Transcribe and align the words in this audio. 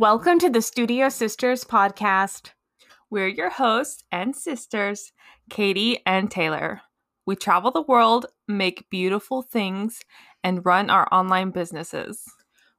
Welcome 0.00 0.38
to 0.38 0.48
the 0.48 0.62
Studio 0.62 1.10
Sisters 1.10 1.62
podcast. 1.62 2.52
We're 3.10 3.28
your 3.28 3.50
hosts 3.50 4.02
and 4.10 4.34
sisters, 4.34 5.12
Katie 5.50 6.00
and 6.06 6.30
Taylor. 6.30 6.80
We 7.26 7.36
travel 7.36 7.70
the 7.70 7.82
world, 7.82 8.24
make 8.48 8.88
beautiful 8.88 9.42
things, 9.42 10.00
and 10.42 10.64
run 10.64 10.88
our 10.88 11.06
online 11.12 11.50
businesses. 11.50 12.24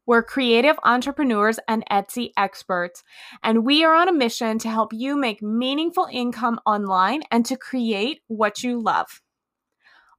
We're 0.08 0.24
creative 0.24 0.78
entrepreneurs 0.84 1.60
and 1.68 1.84
Etsy 1.92 2.32
experts, 2.36 3.04
and 3.44 3.64
we 3.64 3.84
are 3.84 3.94
on 3.94 4.10
a 4.10 4.14
mission 4.14 4.58
to 4.58 4.70
help 4.70 4.92
you 4.92 5.16
make 5.16 5.44
meaningful 5.44 6.08
income 6.12 6.60
online 6.66 7.22
and 7.30 7.46
to 7.46 7.56
create 7.56 8.22
what 8.30 8.64
you 8.64 8.82
love. 8.82 9.22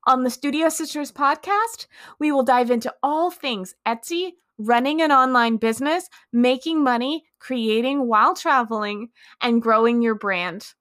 On 0.07 0.23
the 0.23 0.31
Studio 0.31 0.69
Sisters 0.69 1.11
podcast, 1.11 1.89
we 2.21 2.31
will 2.31 2.45
dive 2.45 2.71
into 2.71 2.95
all 3.03 3.33
things 3.33 3.75
Etsy, 3.85 4.35
running 4.59 5.03
an 5.03 5.13
online 5.13 5.57
business, 5.57 6.09
making 6.33 6.83
money, 6.83 7.25
creating 7.39 8.07
while 8.07 8.35
traveling, 8.35 9.09
and 9.41 9.63
growing 9.63 10.03
your 10.03 10.15
brand. 10.15 10.75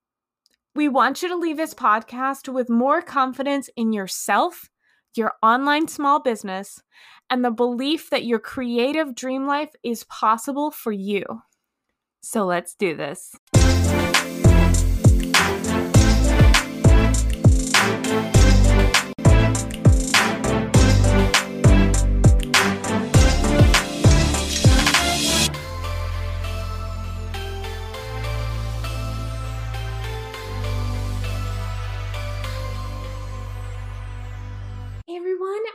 We 0.73 0.87
want 0.87 1.21
you 1.21 1.29
to 1.29 1.35
leave 1.35 1.57
this 1.57 1.73
podcast 1.73 2.51
with 2.51 2.69
more 2.69 3.01
confidence 3.01 3.69
in 3.75 3.91
yourself, 3.91 4.69
your 5.15 5.33
online 5.43 5.87
small 5.87 6.21
business, 6.21 6.81
and 7.29 7.43
the 7.43 7.51
belief 7.51 8.09
that 8.09 8.25
your 8.25 8.39
creative 8.39 9.15
dream 9.15 9.47
life 9.47 9.71
is 9.83 10.05
possible 10.05 10.71
for 10.71 10.91
you. 10.91 11.23
So 12.21 12.45
let's 12.45 12.75
do 12.75 12.95
this. 12.95 13.35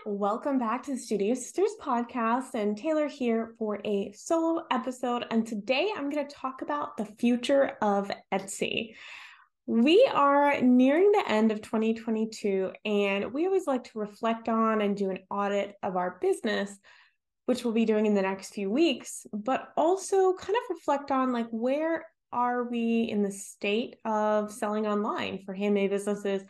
Welcome 0.07 0.57
back 0.57 0.85
to 0.85 0.93
the 0.93 0.99
Studio 0.99 1.35
Sisters 1.35 1.73
podcast. 1.83 2.55
And 2.55 2.79
Taylor 2.79 3.09
here 3.09 3.55
for 3.59 3.81
a 3.85 4.13
solo 4.13 4.63
episode. 4.71 5.27
And 5.33 5.45
today 5.45 5.91
I'm 5.97 6.11
going 6.11 6.25
to 6.25 6.33
talk 6.33 6.63
about 6.63 6.97
the 6.97 7.05
future 7.05 7.77
of 7.83 8.09
Etsy. 8.33 8.95
We 9.67 10.09
are 10.15 10.61
nearing 10.61 11.11
the 11.11 11.25
end 11.27 11.51
of 11.51 11.61
2022, 11.61 12.71
and 12.85 13.33
we 13.33 13.47
always 13.47 13.67
like 13.67 13.83
to 13.83 13.99
reflect 13.99 14.49
on 14.49 14.81
and 14.81 14.97
do 14.97 15.11
an 15.11 15.19
audit 15.29 15.75
of 15.83 15.97
our 15.97 16.19
business, 16.21 16.71
which 17.47 17.65
we'll 17.65 17.75
be 17.75 17.85
doing 17.85 18.07
in 18.07 18.15
the 18.15 18.23
next 18.23 18.55
few 18.55 18.71
weeks, 18.71 19.27
but 19.33 19.73
also 19.77 20.35
kind 20.35 20.55
of 20.57 20.77
reflect 20.77 21.11
on 21.11 21.33
like 21.33 21.49
where 21.51 22.07
are 22.33 22.63
we 22.63 23.09
in 23.11 23.25
the 23.25 23.33
state 23.33 23.97
of 24.05 24.53
selling 24.53 24.87
online 24.87 25.43
for 25.45 25.53
handmade 25.53 25.91
businesses 25.91 26.45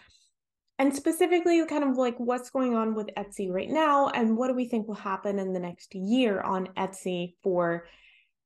and 0.79 0.95
specifically 0.95 1.65
kind 1.67 1.85
of 1.85 1.97
like 1.97 2.17
what's 2.19 2.51
going 2.51 2.75
on 2.75 2.95
with 2.95 3.09
Etsy 3.17 3.51
right 3.51 3.71
now 3.71 4.09
and 4.09 4.37
what 4.37 4.49
do 4.49 4.55
we 4.55 4.69
think 4.69 4.87
will 4.87 4.95
happen 4.95 5.39
in 5.39 5.53
the 5.53 5.61
next 5.61 5.95
year 5.95 6.41
on 6.41 6.69
Etsy 6.77 7.35
for 7.43 7.87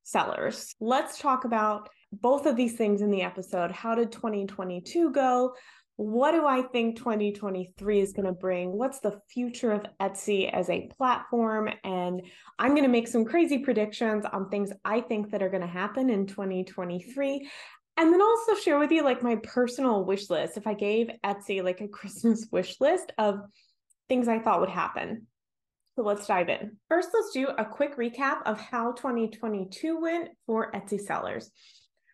sellers. 0.03 0.75
Let's 0.79 1.19
talk 1.19 1.45
about 1.45 1.89
both 2.11 2.45
of 2.45 2.55
these 2.55 2.75
things 2.75 3.01
in 3.01 3.11
the 3.11 3.21
episode. 3.21 3.71
How 3.71 3.95
did 3.95 4.11
2022 4.11 5.11
go? 5.11 5.53
What 5.97 6.31
do 6.31 6.47
I 6.47 6.63
think 6.63 6.97
2023 6.97 7.99
is 7.99 8.13
going 8.13 8.25
to 8.25 8.31
bring? 8.31 8.71
What's 8.71 9.01
the 9.01 9.19
future 9.29 9.71
of 9.71 9.85
Etsy 10.01 10.51
as 10.51 10.69
a 10.69 10.89
platform? 10.97 11.69
And 11.83 12.21
I'm 12.57 12.71
going 12.71 12.83
to 12.83 12.89
make 12.89 13.07
some 13.07 13.23
crazy 13.23 13.59
predictions 13.59 14.25
on 14.31 14.49
things 14.49 14.71
I 14.83 15.01
think 15.01 15.31
that 15.31 15.43
are 15.43 15.49
going 15.49 15.61
to 15.61 15.67
happen 15.67 16.09
in 16.09 16.25
2023 16.25 17.47
and 18.01 18.11
then 18.11 18.21
also 18.21 18.55
share 18.55 18.79
with 18.79 18.91
you 18.91 19.03
like 19.03 19.21
my 19.21 19.35
personal 19.35 20.03
wish 20.03 20.31
list. 20.31 20.57
If 20.57 20.65
I 20.65 20.73
gave 20.73 21.11
Etsy 21.23 21.63
like 21.63 21.81
a 21.81 21.87
Christmas 21.99 22.47
wish 22.51 22.81
list 22.81 23.11
of 23.19 23.41
things 24.09 24.27
I 24.27 24.39
thought 24.39 24.59
would 24.59 24.69
happen. 24.69 25.27
So 25.95 26.01
let's 26.01 26.25
dive 26.25 26.49
in. 26.49 26.77
First, 26.89 27.09
let's 27.13 27.31
do 27.31 27.47
a 27.47 27.63
quick 27.63 27.97
recap 27.97 28.41
of 28.47 28.59
how 28.59 28.93
2022 28.93 30.01
went 30.01 30.29
for 30.47 30.71
Etsy 30.71 30.99
sellers. 30.99 31.51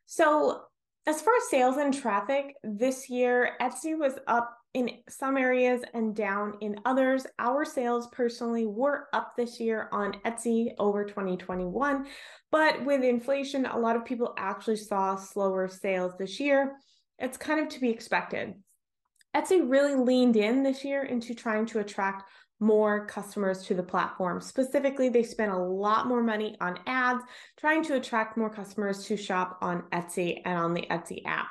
So, 0.07 0.63
as 1.05 1.21
far 1.21 1.33
as 1.37 1.49
sales 1.49 1.77
and 1.77 1.93
traffic 1.93 2.55
this 2.63 3.09
year, 3.09 3.51
Etsy 3.61 3.97
was 3.97 4.15
up 4.27 4.56
in 4.73 4.89
some 5.09 5.37
areas 5.37 5.81
and 5.93 6.15
down 6.15 6.55
in 6.61 6.79
others. 6.85 7.25
Our 7.39 7.65
sales 7.65 8.07
personally 8.11 8.65
were 8.65 9.07
up 9.13 9.33
this 9.35 9.59
year 9.59 9.89
on 9.91 10.13
Etsy 10.25 10.73
over 10.77 11.03
2021, 11.05 12.05
but 12.51 12.85
with 12.85 13.03
inflation, 13.03 13.65
a 13.65 13.77
lot 13.77 13.95
of 13.95 14.05
people 14.05 14.33
actually 14.37 14.77
saw 14.77 15.15
slower 15.15 15.67
sales 15.67 16.13
this 16.17 16.39
year. 16.39 16.73
It's 17.19 17.37
kind 17.37 17.59
of 17.59 17.69
to 17.69 17.79
be 17.79 17.89
expected. 17.89 18.53
Etsy 19.35 19.67
really 19.67 19.95
leaned 19.95 20.35
in 20.35 20.63
this 20.63 20.83
year 20.83 21.03
into 21.03 21.33
trying 21.33 21.65
to 21.67 21.79
attract 21.79 22.23
more 22.59 23.05
customers 23.05 23.63
to 23.63 23.75
the 23.75 23.83
platform. 23.83 24.41
Specifically, 24.41 25.09
they 25.09 25.23
spent 25.23 25.51
a 25.51 25.57
lot 25.57 26.07
more 26.07 26.23
money 26.23 26.55
on 26.59 26.79
ads, 26.87 27.23
trying 27.57 27.83
to 27.83 27.95
attract 27.95 28.37
more 28.37 28.49
customers 28.49 29.05
to 29.05 29.15
shop 29.15 29.59
on 29.61 29.83
Etsy 29.93 30.41
and 30.43 30.57
on 30.57 30.73
the 30.73 30.87
Etsy 30.89 31.23
app. 31.25 31.47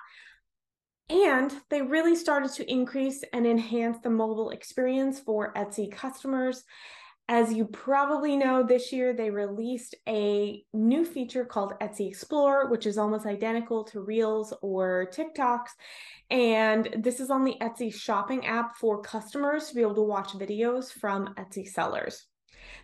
And 1.09 1.53
they 1.71 1.83
really 1.83 2.17
started 2.17 2.53
to 2.55 2.71
increase 2.71 3.22
and 3.33 3.47
enhance 3.47 3.99
the 4.03 4.11
mobile 4.11 4.50
experience 4.50 5.21
for 5.21 5.53
Etsy 5.55 5.91
customers. 5.91 6.65
As 7.28 7.53
you 7.53 7.65
probably 7.65 8.37
know, 8.37 8.62
this 8.62 8.93
year 8.93 9.12
they 9.12 9.31
released 9.31 9.97
a 10.09 10.62
new 10.72 11.05
feature 11.05 11.44
called 11.44 11.75
Etsy 11.81 12.09
Explore, 12.09 12.71
which 12.71 12.87
is 12.87 12.99
almost 12.99 13.27
identical 13.27 13.83
to 13.84 14.00
Reels 14.00 14.55
or 14.62 15.11
TikToks. 15.12 15.71
And 16.31 16.89
this 16.99 17.19
is 17.19 17.31
on 17.31 17.44
the 17.44 17.56
Etsy 17.61 17.93
shopping 17.93 18.47
app 18.47 18.77
for 18.77 19.03
customers 19.03 19.69
to 19.69 19.75
be 19.75 19.83
able 19.83 19.97
to 19.97 20.03
watch 20.03 20.31
videos 20.34 20.93
from 20.93 21.34
Etsy 21.34 21.67
sellers. 21.67 22.27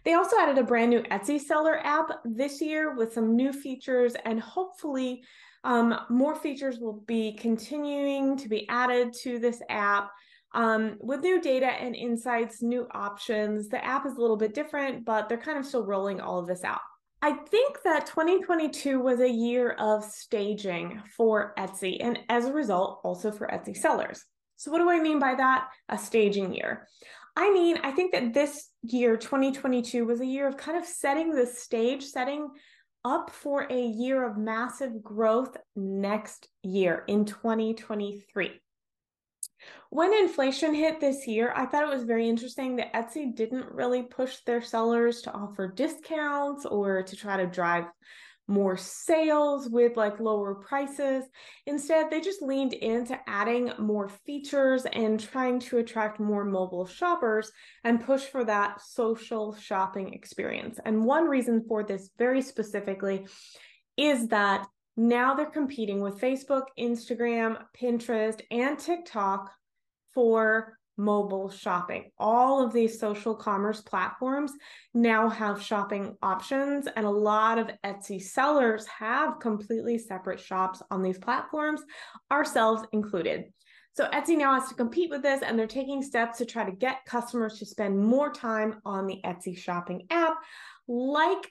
They 0.05 0.15
also 0.15 0.37
added 0.39 0.59
a 0.59 0.65
brand 0.65 0.91
new 0.91 1.03
Etsy 1.03 1.41
seller 1.41 1.79
app 1.79 2.11
this 2.25 2.61
year 2.61 2.97
with 2.97 3.13
some 3.13 3.37
new 3.37 3.53
features 3.53 4.15
and 4.25 4.41
hopefully 4.41 5.23
um, 5.65 5.99
more 6.09 6.35
features 6.35 6.79
will 6.79 7.03
be 7.07 7.35
continuing 7.35 8.37
to 8.39 8.49
be 8.49 8.69
added 8.69 9.13
to 9.23 9.39
this 9.39 9.63
app 9.69 10.11
um, 10.55 10.97
with 11.01 11.21
new 11.21 11.41
data 11.41 11.67
and 11.67 11.95
insights, 11.95 12.63
new 12.63 12.87
options. 12.93 13.69
The 13.69 13.85
app 13.85 14.07
is 14.07 14.17
a 14.17 14.21
little 14.21 14.37
bit 14.37 14.55
different, 14.55 15.05
but 15.05 15.29
they're 15.29 15.39
kind 15.39 15.59
of 15.59 15.67
still 15.67 15.85
rolling 15.85 16.21
all 16.21 16.39
of 16.39 16.47
this 16.47 16.65
out. 16.65 16.81
I 17.25 17.33
think 17.33 17.79
that 17.85 18.07
2022 18.07 18.99
was 18.99 19.21
a 19.21 19.31
year 19.31 19.71
of 19.79 20.05
staging 20.05 21.01
for 21.17 21.55
Etsy, 21.57 21.99
and 22.01 22.19
as 22.29 22.47
a 22.47 22.53
result, 22.53 23.01
also 23.05 23.31
for 23.31 23.47
Etsy 23.47 23.77
sellers. 23.77 24.25
So, 24.57 24.73
what 24.73 24.79
do 24.79 24.91
I 24.91 25.01
mean 25.01 25.21
by 25.21 25.37
that? 25.37 25.69
A 25.89 25.97
staging 25.97 26.53
year. 26.53 26.89
I 27.37 27.53
mean, 27.53 27.79
I 27.85 27.93
think 27.93 28.13
that 28.13 28.35
this 28.35 28.69
year, 28.83 29.17
2022, 29.17 30.05
was 30.05 30.21
a 30.21 30.27
year 30.27 30.49
of 30.49 30.57
kind 30.57 30.77
of 30.77 30.85
setting 30.85 31.31
the 31.31 31.47
stage, 31.47 32.05
setting 32.05 32.49
up 33.05 33.31
for 33.31 33.67
a 33.71 33.81
year 33.81 34.27
of 34.27 34.37
massive 34.37 35.03
growth 35.03 35.57
next 35.77 36.49
year 36.63 37.05
in 37.07 37.25
2023. 37.25 38.61
When 39.91 40.15
inflation 40.15 40.75
hit 40.75 41.01
this 41.01 41.27
year, 41.27 41.53
I 41.55 41.67
thought 41.67 41.85
it 41.85 41.95
was 41.95 42.05
very 42.05 42.29
interesting 42.29 42.77
that 42.77 42.93
Etsy 42.93 43.35
didn't 43.35 43.73
really 43.73 44.03
push 44.03 44.39
their 44.45 44.63
sellers 44.63 45.23
to 45.23 45.33
offer 45.33 45.69
discounts 45.69 46.65
or 46.65 47.03
to 47.03 47.17
try 47.17 47.37
to 47.37 47.47
drive 47.47 47.85
more 48.53 48.77
sales 48.77 49.69
with 49.71 49.97
like 49.97 50.21
lower 50.21 50.55
prices. 50.55 51.25
Instead, 51.67 52.11
they 52.11 52.21
just 52.21 52.43
leaned 52.43 52.75
into 52.75 53.19
adding 53.27 53.73
more 53.79 54.09
features 54.09 54.85
and 54.93 55.19
trying 55.19 55.59
to 55.59 55.79
attract 55.79 56.21
more 56.21 56.45
mobile 56.45 56.87
shoppers 56.87 57.51
and 57.83 58.05
push 58.05 58.25
for 58.25 58.45
that 58.45 58.83
social 58.83 59.57
shopping 59.57 60.13
experience. 60.13 60.79
And 60.85 61.05
one 61.05 61.25
reason 61.25 61.65
for 61.67 61.83
this 61.83 62.11
very 62.19 62.43
specifically 62.43 63.27
is 63.97 64.29
that 64.29 64.67
now 64.99 65.35
they're 65.35 65.47
competing 65.47 66.03
with 66.03 66.21
Facebook, 66.21 66.65
Instagram, 66.79 67.57
Pinterest, 67.75 68.39
and 68.51 68.79
TikTok 68.79 69.51
for 70.13 70.79
mobile 71.03 71.51
shopping. 71.51 72.11
All 72.19 72.65
of 72.65 72.73
these 72.73 72.99
social 72.99 73.35
commerce 73.35 73.81
platforms 73.81 74.53
now 74.95 75.29
have 75.29 75.63
shopping 75.63 76.17
options, 76.23 76.87
and 76.95 77.05
a 77.05 77.11
lot 77.11 77.59
of 77.59 77.71
Etsy 77.85 78.23
sellers 78.23 78.87
have 78.87 79.41
completely 79.41 79.99
separate 79.99 80.41
shops 80.41 80.83
on 80.91 81.03
these 81.03 81.19
platforms, 81.19 81.83
ourselves 82.31 82.85
included. 82.93 83.45
So 83.95 84.09
Etsy 84.09 84.39
now 84.39 84.59
has 84.59 84.69
to 84.69 84.75
compete 84.75 85.11
with 85.11 85.23
this, 85.23 85.43
and 85.43 85.59
they're 85.59 85.67
taking 85.67 86.03
steps 86.03 86.39
to 86.39 86.47
try 86.47 86.65
to 86.65 86.73
get 86.73 87.05
customers 87.05 87.59
to 87.59 87.67
spend 87.67 87.99
more 87.99 88.33
time 88.33 88.81
on 88.85 89.07
the 89.07 89.21
Etsy 89.25 89.57
shopping 89.57 90.07
app, 90.11 90.37
like 90.89 91.51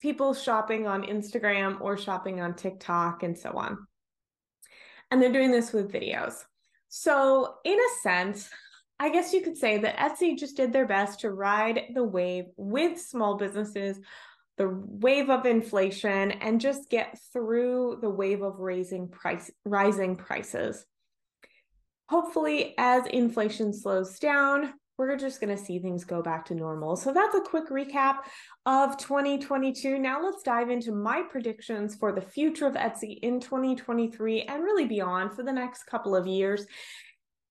people 0.00 0.34
shopping 0.34 0.86
on 0.86 1.02
Instagram 1.02 1.80
or 1.80 1.96
shopping 1.96 2.40
on 2.40 2.54
TikTok 2.54 3.22
and 3.22 3.36
so 3.36 3.50
on. 3.52 3.78
And 5.10 5.20
they're 5.20 5.32
doing 5.32 5.50
this 5.50 5.72
with 5.72 5.92
videos. 5.92 6.34
So, 6.88 7.54
in 7.64 7.78
a 7.78 8.02
sense, 8.02 8.50
I 9.00 9.08
guess 9.08 9.32
you 9.32 9.40
could 9.40 9.56
say 9.56 9.78
that 9.78 9.96
Etsy 9.96 10.38
just 10.38 10.56
did 10.56 10.72
their 10.72 10.86
best 10.86 11.20
to 11.20 11.30
ride 11.30 11.86
the 11.94 12.04
wave 12.04 12.44
with 12.56 13.00
small 13.00 13.36
businesses 13.36 13.98
the 14.60 14.68
wave 14.68 15.30
of 15.30 15.46
inflation 15.46 16.32
and 16.32 16.60
just 16.60 16.90
get 16.90 17.18
through 17.32 17.96
the 18.02 18.10
wave 18.10 18.42
of 18.42 18.58
raising 18.58 19.08
price 19.08 19.50
rising 19.64 20.16
prices. 20.16 20.84
Hopefully 22.10 22.74
as 22.76 23.06
inflation 23.06 23.72
slows 23.72 24.18
down, 24.18 24.74
we're 24.98 25.16
just 25.16 25.40
going 25.40 25.56
to 25.56 25.64
see 25.64 25.78
things 25.78 26.04
go 26.04 26.20
back 26.20 26.44
to 26.44 26.54
normal. 26.54 26.94
So 26.94 27.10
that's 27.10 27.34
a 27.34 27.40
quick 27.40 27.70
recap 27.70 28.18
of 28.66 28.98
2022. 28.98 29.98
Now 29.98 30.22
let's 30.22 30.42
dive 30.42 30.68
into 30.68 30.92
my 30.92 31.22
predictions 31.22 31.94
for 31.94 32.12
the 32.12 32.20
future 32.20 32.66
of 32.66 32.74
Etsy 32.74 33.18
in 33.22 33.40
2023 33.40 34.42
and 34.42 34.62
really 34.62 34.84
beyond 34.84 35.32
for 35.32 35.42
the 35.42 35.52
next 35.54 35.84
couple 35.84 36.14
of 36.14 36.26
years. 36.26 36.66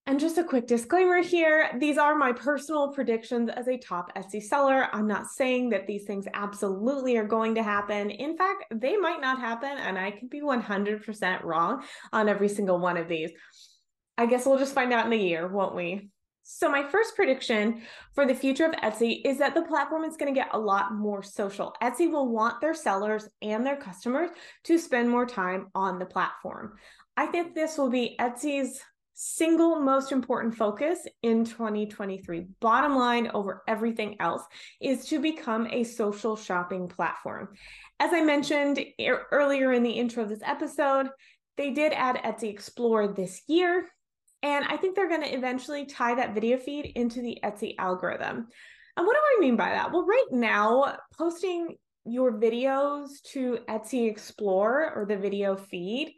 And 0.09 0.19
just 0.19 0.39
a 0.39 0.43
quick 0.43 0.65
disclaimer 0.65 1.21
here 1.21 1.69
these 1.77 1.99
are 1.99 2.15
my 2.15 2.31
personal 2.31 2.91
predictions 2.91 3.47
as 3.47 3.67
a 3.67 3.77
top 3.77 4.11
Etsy 4.17 4.41
seller. 4.41 4.87
I'm 4.91 5.05
not 5.05 5.27
saying 5.27 5.69
that 5.69 5.85
these 5.85 6.05
things 6.05 6.25
absolutely 6.33 7.15
are 7.17 7.27
going 7.27 7.53
to 7.53 7.61
happen. 7.61 8.09
In 8.09 8.35
fact, 8.35 8.63
they 8.73 8.97
might 8.97 9.21
not 9.21 9.37
happen, 9.37 9.69
and 9.69 9.99
I 9.99 10.09
could 10.09 10.31
be 10.31 10.41
100% 10.41 11.43
wrong 11.43 11.83
on 12.11 12.27
every 12.27 12.49
single 12.49 12.79
one 12.79 12.97
of 12.97 13.07
these. 13.07 13.29
I 14.17 14.25
guess 14.25 14.47
we'll 14.47 14.57
just 14.57 14.73
find 14.73 14.91
out 14.91 15.05
in 15.05 15.13
a 15.13 15.15
year, 15.15 15.47
won't 15.47 15.75
we? 15.75 16.09
So, 16.41 16.71
my 16.71 16.89
first 16.89 17.15
prediction 17.15 17.83
for 18.15 18.25
the 18.25 18.33
future 18.33 18.65
of 18.65 18.71
Etsy 18.71 19.21
is 19.23 19.37
that 19.37 19.53
the 19.53 19.61
platform 19.61 20.05
is 20.05 20.17
going 20.17 20.33
to 20.33 20.39
get 20.39 20.55
a 20.55 20.59
lot 20.59 20.91
more 20.91 21.21
social. 21.21 21.75
Etsy 21.83 22.11
will 22.11 22.29
want 22.29 22.61
their 22.61 22.73
sellers 22.73 23.29
and 23.43 23.63
their 23.63 23.77
customers 23.77 24.31
to 24.63 24.79
spend 24.79 25.07
more 25.07 25.27
time 25.27 25.67
on 25.75 25.99
the 25.99 26.05
platform. 26.07 26.73
I 27.15 27.27
think 27.27 27.53
this 27.53 27.77
will 27.77 27.91
be 27.91 28.15
Etsy's 28.19 28.81
single 29.21 29.81
most 29.81 30.13
important 30.13 30.55
focus 30.55 31.05
in 31.23 31.43
2023, 31.43 32.47
bottom 32.61 32.95
line 32.95 33.29
over 33.33 33.63
everything 33.67 34.15
else, 34.21 34.41
is 34.79 35.05
to 35.07 35.19
become 35.19 35.67
a 35.71 35.83
social 35.83 36.37
shopping 36.37 36.87
platform. 36.87 37.49
As 37.99 38.13
I 38.13 38.21
mentioned 38.21 38.79
earlier 39.31 39.73
in 39.73 39.83
the 39.83 39.91
intro 39.91 40.23
of 40.23 40.29
this 40.29 40.39
episode, 40.45 41.09
they 41.57 41.71
did 41.71 41.91
add 41.91 42.15
Etsy 42.23 42.49
Explore 42.49 43.09
this 43.09 43.41
year. 43.49 43.89
And 44.41 44.63
I 44.63 44.77
think 44.77 44.95
they're 44.95 45.09
going 45.09 45.23
to 45.23 45.35
eventually 45.35 45.85
tie 45.85 46.15
that 46.15 46.33
video 46.33 46.57
feed 46.57 46.93
into 46.95 47.21
the 47.21 47.39
Etsy 47.43 47.75
algorithm. 47.77 48.47
And 48.95 49.05
what 49.05 49.13
do 49.15 49.19
I 49.19 49.41
mean 49.41 49.57
by 49.57 49.71
that? 49.71 49.91
Well, 49.91 50.05
right 50.05 50.27
now, 50.31 50.95
posting 51.17 51.75
your 52.05 52.39
videos 52.39 53.21
to 53.33 53.59
Etsy 53.67 54.09
Explore 54.09 54.93
or 54.95 55.05
the 55.05 55.17
video 55.17 55.57
feed 55.57 56.13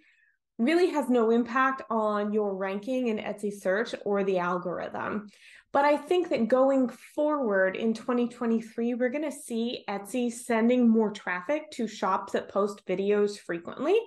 really 0.62 0.92
has 0.92 1.10
no 1.10 1.32
impact 1.32 1.82
on 1.90 2.34
your 2.34 2.56
ranking 2.56 3.08
in 3.08 3.18
Etsy 3.18 3.52
search 3.52 3.96
or 4.06 4.24
the 4.24 4.40
algorithm. 4.40 5.30
But 5.74 5.86
I 5.86 5.98
think 5.98 6.30
that 6.30 6.48
going 6.48 6.90
forward 6.90 7.76
in 7.76 7.94
2023, 7.94 8.94
we're 8.94 9.10
going 9.10 9.30
to 9.30 9.32
see 9.32 9.84
Etsy 9.90 10.32
sending 10.32 10.88
more 10.88 11.12
traffic 11.12 11.72
to 11.72 11.88
shops 11.88 12.34
that 12.34 12.50
post 12.50 12.86
videos 12.86 13.40
frequently 13.40 13.98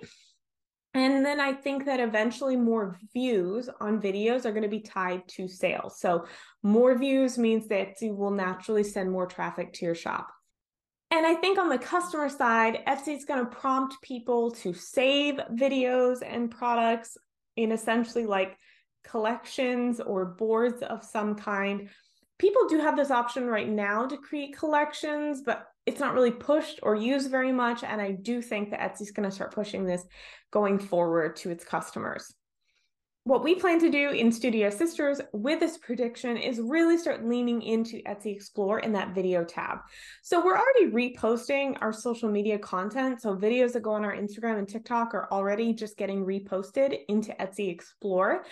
and 0.95 1.25
then 1.25 1.41
I 1.41 1.51
think 1.51 1.83
that 1.85 1.99
eventually 1.99 2.55
more 2.55 2.97
views 3.13 3.69
on 3.81 4.01
videos 4.01 4.45
are 4.45 4.51
going 4.51 4.63
to 4.63 4.69
be 4.69 4.79
tied 4.79 5.27
to 5.27 5.45
sales. 5.45 5.99
So 5.99 6.25
more 6.63 6.97
views 6.97 7.37
means 7.37 7.67
that 7.67 8.01
you 8.01 8.15
will 8.15 8.31
naturally 8.31 8.83
send 8.83 9.11
more 9.11 9.25
traffic 9.25 9.73
to 9.73 9.85
your 9.85 9.93
shop. 9.93 10.29
And 11.15 11.25
I 11.25 11.33
think 11.33 11.57
on 11.57 11.69
the 11.69 11.77
customer 11.77 12.27
side, 12.27 12.83
Etsy 12.85 13.15
is 13.15 13.23
going 13.23 13.39
to 13.39 13.49
prompt 13.49 14.01
people 14.01 14.51
to 14.51 14.73
save 14.73 15.35
videos 15.53 16.17
and 16.21 16.51
products 16.51 17.17
in 17.55 17.71
essentially 17.71 18.25
like 18.25 18.57
collections 19.05 20.01
or 20.01 20.25
boards 20.25 20.81
of 20.83 21.05
some 21.05 21.35
kind. 21.35 21.87
People 22.37 22.67
do 22.67 22.79
have 22.79 22.97
this 22.97 23.11
option 23.11 23.45
right 23.45 23.69
now 23.69 24.05
to 24.05 24.17
create 24.17 24.57
collections, 24.57 25.41
but 25.41 25.65
it's 25.85 26.01
not 26.01 26.15
really 26.15 26.31
pushed 26.31 26.81
or 26.83 26.95
used 26.95 27.31
very 27.31 27.53
much. 27.53 27.85
And 27.85 28.01
I 28.01 28.11
do 28.11 28.41
think 28.41 28.71
that 28.71 28.81
Etsy's 28.81 29.11
going 29.11 29.29
to 29.29 29.33
start 29.33 29.55
pushing 29.55 29.85
this 29.85 30.03
going 30.51 30.79
forward 30.79 31.37
to 31.37 31.49
its 31.49 31.63
customers. 31.63 32.33
What 33.27 33.43
we 33.43 33.55
plan 33.55 33.79
to 33.79 33.89
do 33.89 34.11
in 34.11 34.31
Studio 34.31 34.69
Sisters 34.69 35.19
with 35.33 35.59
this 35.59 35.79
prediction 35.79 36.37
is 36.37 36.59
really 36.59 36.95
start 36.95 37.25
leaning 37.25 37.63
into 37.63 38.03
Etsy 38.03 38.35
Explore 38.35 38.81
in 38.81 38.93
that 38.93 39.15
video 39.15 39.43
tab. 39.43 39.79
So 40.21 40.45
we're 40.45 40.55
already 40.55 40.91
reposting 40.91 41.75
our 41.81 41.91
social 41.91 42.29
media 42.29 42.59
content. 42.59 43.23
So 43.23 43.35
videos 43.35 43.73
that 43.73 43.81
go 43.81 43.93
on 43.93 44.05
our 44.05 44.15
Instagram 44.15 44.59
and 44.59 44.69
TikTok 44.69 45.15
are 45.15 45.27
already 45.31 45.73
just 45.73 45.97
getting 45.97 46.23
reposted 46.23 46.99
into 47.09 47.31
Etsy 47.39 47.71
Explore. 47.71 48.45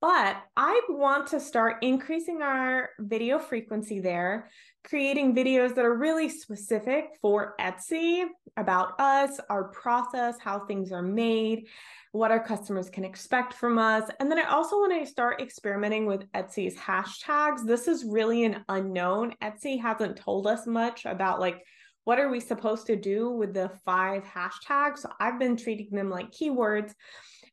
But 0.00 0.36
I 0.56 0.80
want 0.88 1.26
to 1.28 1.38
start 1.38 1.82
increasing 1.82 2.40
our 2.40 2.88
video 2.98 3.38
frequency 3.38 4.00
there, 4.00 4.48
creating 4.86 5.34
videos 5.34 5.74
that 5.74 5.84
are 5.84 5.96
really 5.96 6.28
specific 6.28 7.08
for 7.20 7.54
Etsy 7.60 8.24
about 8.56 8.98
us, 9.00 9.40
our 9.50 9.64
process, 9.64 10.36
how 10.38 10.60
things 10.60 10.92
are 10.92 11.02
made, 11.02 11.66
what 12.12 12.30
our 12.30 12.42
customers 12.42 12.88
can 12.88 13.04
expect 13.04 13.52
from 13.52 13.78
us. 13.78 14.08
And 14.20 14.30
then 14.30 14.38
I 14.38 14.44
also 14.44 14.76
want 14.76 14.98
to 14.98 15.10
start 15.10 15.42
experimenting 15.42 16.06
with 16.06 16.30
Etsy's 16.32 16.76
hashtags. 16.76 17.66
This 17.66 17.88
is 17.88 18.04
really 18.04 18.44
an 18.44 18.64
unknown. 18.68 19.34
Etsy 19.42 19.80
hasn't 19.80 20.16
told 20.16 20.46
us 20.46 20.66
much 20.66 21.04
about 21.04 21.40
like 21.40 21.62
what 22.04 22.20
are 22.20 22.30
we 22.30 22.38
supposed 22.38 22.86
to 22.86 22.94
do 22.94 23.30
with 23.30 23.52
the 23.52 23.70
five 23.84 24.22
hashtags. 24.22 24.98
So 24.98 25.10
I've 25.18 25.40
been 25.40 25.56
treating 25.56 25.90
them 25.90 26.08
like 26.08 26.30
keywords. 26.30 26.92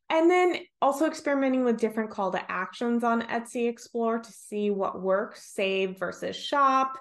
And 0.08 0.30
then 0.30 0.58
also 0.80 1.06
experimenting 1.06 1.64
with 1.64 1.80
different 1.80 2.10
call 2.10 2.30
to 2.30 2.50
actions 2.50 3.02
on 3.02 3.22
Etsy 3.22 3.68
Explore 3.68 4.20
to 4.20 4.32
see 4.32 4.70
what 4.70 5.02
works, 5.02 5.52
save 5.52 5.98
versus 5.98 6.36
shop, 6.36 6.98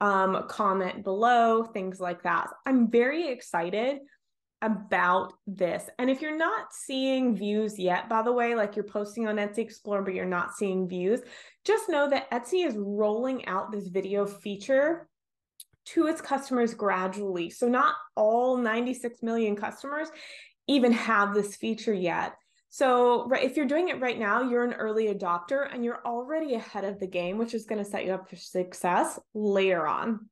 um, 0.00 0.44
comment 0.48 1.04
below, 1.04 1.64
things 1.64 2.00
like 2.00 2.22
that. 2.22 2.48
I'm 2.66 2.90
very 2.90 3.28
excited 3.28 3.98
about 4.62 5.32
this. 5.46 5.88
And 5.98 6.10
if 6.10 6.20
you're 6.20 6.36
not 6.36 6.72
seeing 6.72 7.36
views 7.36 7.78
yet, 7.78 8.08
by 8.08 8.22
the 8.22 8.32
way, 8.32 8.54
like 8.54 8.76
you're 8.76 8.84
posting 8.84 9.26
on 9.26 9.36
Etsy 9.36 9.58
Explore, 9.58 10.02
but 10.02 10.14
you're 10.14 10.26
not 10.26 10.54
seeing 10.54 10.88
views, 10.88 11.20
just 11.64 11.88
know 11.88 12.08
that 12.10 12.30
Etsy 12.30 12.66
is 12.66 12.74
rolling 12.76 13.46
out 13.46 13.72
this 13.72 13.88
video 13.88 14.26
feature 14.26 15.08
to 15.86 16.06
its 16.06 16.20
customers 16.20 16.74
gradually. 16.74 17.50
So, 17.50 17.68
not 17.68 17.94
all 18.16 18.56
96 18.56 19.22
million 19.22 19.56
customers 19.56 20.08
even 20.66 20.92
have 20.92 21.34
this 21.34 21.56
feature 21.56 21.94
yet. 21.94 22.34
So, 22.72 23.26
right, 23.26 23.42
if 23.42 23.56
you're 23.56 23.66
doing 23.66 23.88
it 23.88 24.00
right 24.00 24.18
now, 24.18 24.42
you're 24.42 24.64
an 24.64 24.74
early 24.74 25.12
adopter 25.12 25.68
and 25.72 25.84
you're 25.84 26.06
already 26.06 26.54
ahead 26.54 26.84
of 26.84 27.00
the 27.00 27.06
game, 27.06 27.36
which 27.36 27.52
is 27.52 27.66
going 27.66 27.82
to 27.82 27.90
set 27.90 28.06
you 28.06 28.12
up 28.12 28.30
for 28.30 28.36
success 28.36 29.18
later 29.34 29.88
on. 29.88 30.28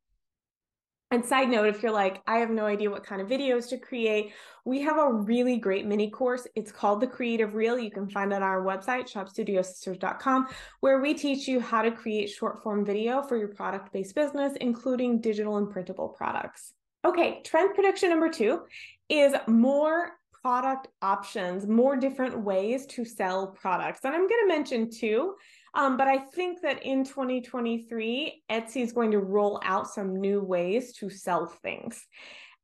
And 1.10 1.24
side 1.24 1.48
note, 1.48 1.66
if 1.66 1.82
you're 1.82 1.90
like, 1.90 2.22
I 2.26 2.36
have 2.38 2.50
no 2.50 2.66
idea 2.66 2.90
what 2.90 3.02
kind 3.02 3.20
of 3.20 3.28
videos 3.28 3.70
to 3.70 3.78
create, 3.78 4.34
we 4.64 4.82
have 4.82 4.98
a 4.98 5.12
really 5.12 5.56
great 5.56 5.86
mini 5.86 6.10
course. 6.10 6.46
It's 6.54 6.70
called 6.70 7.00
The 7.00 7.06
Creative 7.06 7.54
Reel. 7.54 7.78
You 7.78 7.90
can 7.90 8.08
find 8.08 8.30
it 8.30 8.36
on 8.36 8.42
our 8.42 8.62
website, 8.62 9.10
shopstudiosisters.com, 9.10 10.48
where 10.80 11.00
we 11.00 11.14
teach 11.14 11.48
you 11.48 11.60
how 11.60 11.82
to 11.82 11.90
create 11.90 12.28
short 12.28 12.62
form 12.62 12.84
video 12.84 13.22
for 13.22 13.36
your 13.36 13.48
product 13.48 13.92
based 13.92 14.14
business, 14.14 14.52
including 14.60 15.22
digital 15.22 15.56
and 15.56 15.70
printable 15.70 16.10
products. 16.10 16.74
Okay, 17.04 17.40
trend 17.42 17.74
prediction 17.74 18.10
number 18.10 18.28
two 18.28 18.60
is 19.08 19.32
more 19.46 20.17
product 20.42 20.88
options, 21.02 21.66
more 21.66 21.96
different 21.96 22.38
ways 22.40 22.86
to 22.86 23.04
sell 23.04 23.48
products. 23.48 24.00
And 24.04 24.14
I'm 24.14 24.28
going 24.28 24.42
to 24.42 24.48
mention 24.48 24.90
two, 24.90 25.34
um, 25.74 25.96
but 25.96 26.08
I 26.08 26.18
think 26.18 26.60
that 26.62 26.82
in 26.82 27.04
2023, 27.04 28.42
Etsy 28.50 28.82
is 28.82 28.92
going 28.92 29.10
to 29.12 29.18
roll 29.18 29.60
out 29.64 29.88
some 29.88 30.20
new 30.20 30.40
ways 30.40 30.92
to 30.94 31.10
sell 31.10 31.46
things. 31.46 32.06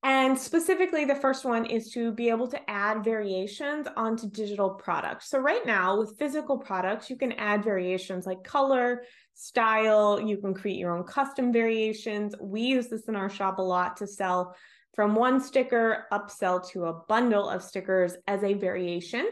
And 0.03 0.39
specifically, 0.39 1.07
the 1.07 1.15
first 1.15 1.47
one 1.47 1.65
is 1.65 1.91
to 1.93 2.13
be 2.13 2.29
able 2.29 2.47
to 2.49 2.71
add 2.71 3.03
variations 3.03 3.89
onto 3.97 4.29
digital 4.29 4.69
products. 4.69 5.31
So, 5.31 5.39
right 5.39 5.65
now, 5.65 5.99
with 5.99 6.19
physical 6.19 6.59
products, 6.59 7.09
you 7.09 7.17
can 7.17 7.33
add 7.33 7.65
variations 7.65 8.27
like 8.27 8.45
color, 8.45 9.05
style, 9.33 10.21
you 10.21 10.37
can 10.37 10.53
create 10.53 10.79
your 10.79 10.95
own 10.95 11.05
custom 11.05 11.53
variations. 11.55 12.35
We 12.39 12.61
use 12.61 12.89
this 12.89 13.09
in 13.09 13.17
our 13.17 13.31
shop 13.31 13.59
a 13.59 13.63
lot 13.63 13.97
to 13.97 14.07
sell 14.07 14.55
from 14.95 15.15
one 15.15 15.41
sticker 15.41 16.07
upsell 16.13 16.67
to 16.71 16.85
a 16.85 16.93
bundle 17.09 17.49
of 17.49 17.63
stickers 17.63 18.15
as 18.27 18.43
a 18.43 18.55
variation. 18.55 19.29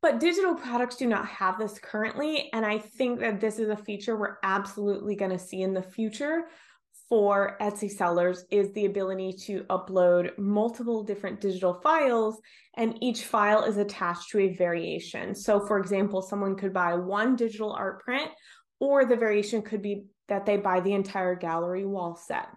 But 0.00 0.20
digital 0.20 0.54
products 0.54 0.96
do 0.96 1.06
not 1.06 1.26
have 1.26 1.58
this 1.58 1.78
currently. 1.78 2.50
And 2.52 2.64
I 2.64 2.78
think 2.78 3.20
that 3.20 3.40
this 3.40 3.58
is 3.58 3.70
a 3.70 3.76
feature 3.76 4.16
we're 4.16 4.36
absolutely 4.42 5.16
going 5.16 5.30
to 5.30 5.38
see 5.38 5.62
in 5.62 5.72
the 5.72 5.82
future 5.82 6.44
for 7.08 7.56
Etsy 7.60 7.90
sellers 7.90 8.44
is 8.50 8.72
the 8.72 8.86
ability 8.86 9.32
to 9.32 9.64
upload 9.64 10.36
multiple 10.38 11.02
different 11.02 11.40
digital 11.40 11.74
files 11.74 12.40
and 12.76 12.96
each 13.02 13.24
file 13.24 13.64
is 13.64 13.76
attached 13.76 14.30
to 14.30 14.40
a 14.40 14.54
variation. 14.54 15.34
So 15.34 15.60
for 15.60 15.78
example, 15.78 16.22
someone 16.22 16.56
could 16.56 16.72
buy 16.72 16.94
one 16.94 17.36
digital 17.36 17.72
art 17.72 18.02
print 18.02 18.30
or 18.80 19.04
the 19.04 19.16
variation 19.16 19.62
could 19.62 19.82
be 19.82 20.06
that 20.28 20.46
they 20.46 20.56
buy 20.56 20.80
the 20.80 20.94
entire 20.94 21.34
gallery 21.34 21.84
wall 21.84 22.16
set. 22.16 22.48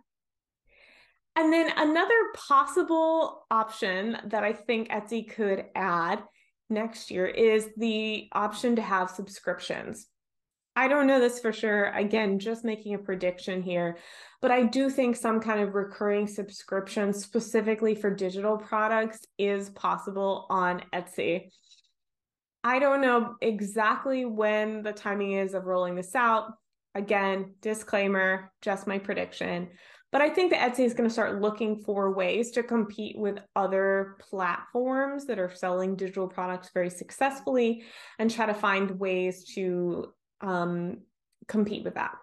And 1.38 1.54
then 1.54 1.72
another 1.78 2.16
possible 2.36 3.46
option 3.52 4.18
that 4.26 4.44
I 4.44 4.54
think 4.54 4.90
Etsy 4.90 5.30
could 5.30 5.66
add 5.76 6.24
next 6.68 7.12
year 7.12 7.28
is 7.28 7.70
the 7.78 8.28
option 8.32 8.76
to 8.76 8.82
have 8.82 9.12
subscriptions. 9.12 10.08
I 10.76 10.88
don't 10.88 11.06
know 11.06 11.20
this 11.20 11.40
for 11.40 11.54
sure. 11.54 11.92
Again, 11.92 12.40
just 12.40 12.66
making 12.66 12.96
a 12.96 13.00
prediction 13.00 13.62
here. 13.62 13.98
But 14.42 14.50
I 14.50 14.64
do 14.64 14.90
think 14.90 15.16
some 15.16 15.40
kind 15.40 15.62
of 15.62 15.76
recurring 15.76 16.26
subscription 16.26 17.14
specifically 17.14 17.94
for 17.94 18.10
digital 18.10 18.58
products 18.58 19.20
is 19.38 19.70
possible 19.70 20.48
on 20.50 20.82
Etsy. 20.92 21.52
I 22.64 22.80
don't 22.80 23.02
know 23.02 23.36
exactly 23.42 24.26
when 24.26 24.82
the 24.82 24.92
timing 24.92 25.34
is 25.34 25.54
of 25.54 25.66
rolling 25.66 25.94
this 25.94 26.16
out. 26.16 26.54
Again, 26.96 27.54
disclaimer, 27.62 28.52
just 28.64 28.88
my 28.88 28.98
prediction. 28.98 29.70
But 30.12 30.22
I 30.22 30.30
think 30.30 30.52
that 30.52 30.72
Etsy 30.72 30.86
is 30.86 30.94
going 30.94 31.10
to 31.10 31.14
start 31.14 31.42
looking 31.42 31.80
for 31.80 32.14
ways 32.14 32.52
to 32.52 32.64
compete 32.64 33.18
with 33.18 33.40
other 33.56 34.16
platforms 34.30 35.26
that 35.26 35.38
are 35.38 35.54
selling 35.54 35.96
digital 35.96 36.28
products 36.28 36.70
very 36.74 36.90
successfully 36.90 37.84
and 38.18 38.32
try 38.32 38.46
to 38.46 38.54
find 38.54 39.00
ways 39.00 39.44
to 39.56 40.14
um, 40.40 41.00
compete 41.48 41.84
with 41.84 41.96
that. 41.96 42.16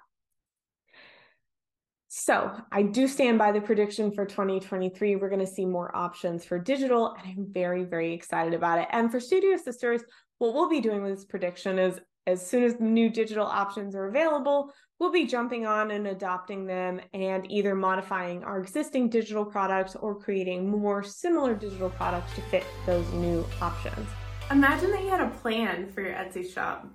So 2.08 2.52
I 2.70 2.82
do 2.82 3.08
stand 3.08 3.38
by 3.38 3.50
the 3.50 3.60
prediction 3.60 4.12
for 4.12 4.24
2023. 4.24 5.16
We're 5.16 5.28
going 5.28 5.40
to 5.40 5.46
see 5.46 5.66
more 5.66 5.94
options 5.94 6.44
for 6.44 6.60
digital, 6.60 7.12
and 7.18 7.26
I'm 7.26 7.52
very, 7.52 7.82
very 7.82 8.14
excited 8.14 8.54
about 8.54 8.78
it. 8.78 8.86
And 8.92 9.10
for 9.10 9.18
Studio 9.18 9.56
Sisters, 9.56 10.00
what 10.38 10.54
we'll 10.54 10.68
be 10.68 10.80
doing 10.80 11.02
with 11.02 11.16
this 11.16 11.24
prediction 11.24 11.76
is 11.78 11.98
as 12.26 12.46
soon 12.46 12.64
as 12.64 12.80
new 12.80 13.10
digital 13.10 13.46
options 13.46 13.94
are 13.94 14.06
available, 14.06 14.72
we'll 14.98 15.12
be 15.12 15.26
jumping 15.26 15.66
on 15.66 15.90
and 15.90 16.06
adopting 16.06 16.66
them 16.66 17.00
and 17.12 17.50
either 17.50 17.74
modifying 17.74 18.42
our 18.44 18.60
existing 18.60 19.10
digital 19.10 19.44
products 19.44 19.94
or 19.96 20.14
creating 20.14 20.68
more 20.68 21.02
similar 21.02 21.54
digital 21.54 21.90
products 21.90 22.34
to 22.34 22.40
fit 22.42 22.64
those 22.86 23.06
new 23.12 23.44
options. 23.60 24.08
Imagine 24.50 24.90
that 24.92 25.02
you 25.02 25.08
had 25.08 25.20
a 25.20 25.30
plan 25.30 25.90
for 25.92 26.00
your 26.00 26.12
Etsy 26.14 26.50
shop. 26.52 26.86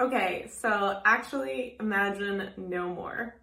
Okay, 0.00 0.50
so 0.50 1.00
actually 1.04 1.76
imagine 1.78 2.50
no 2.56 2.88
more. 2.88 3.36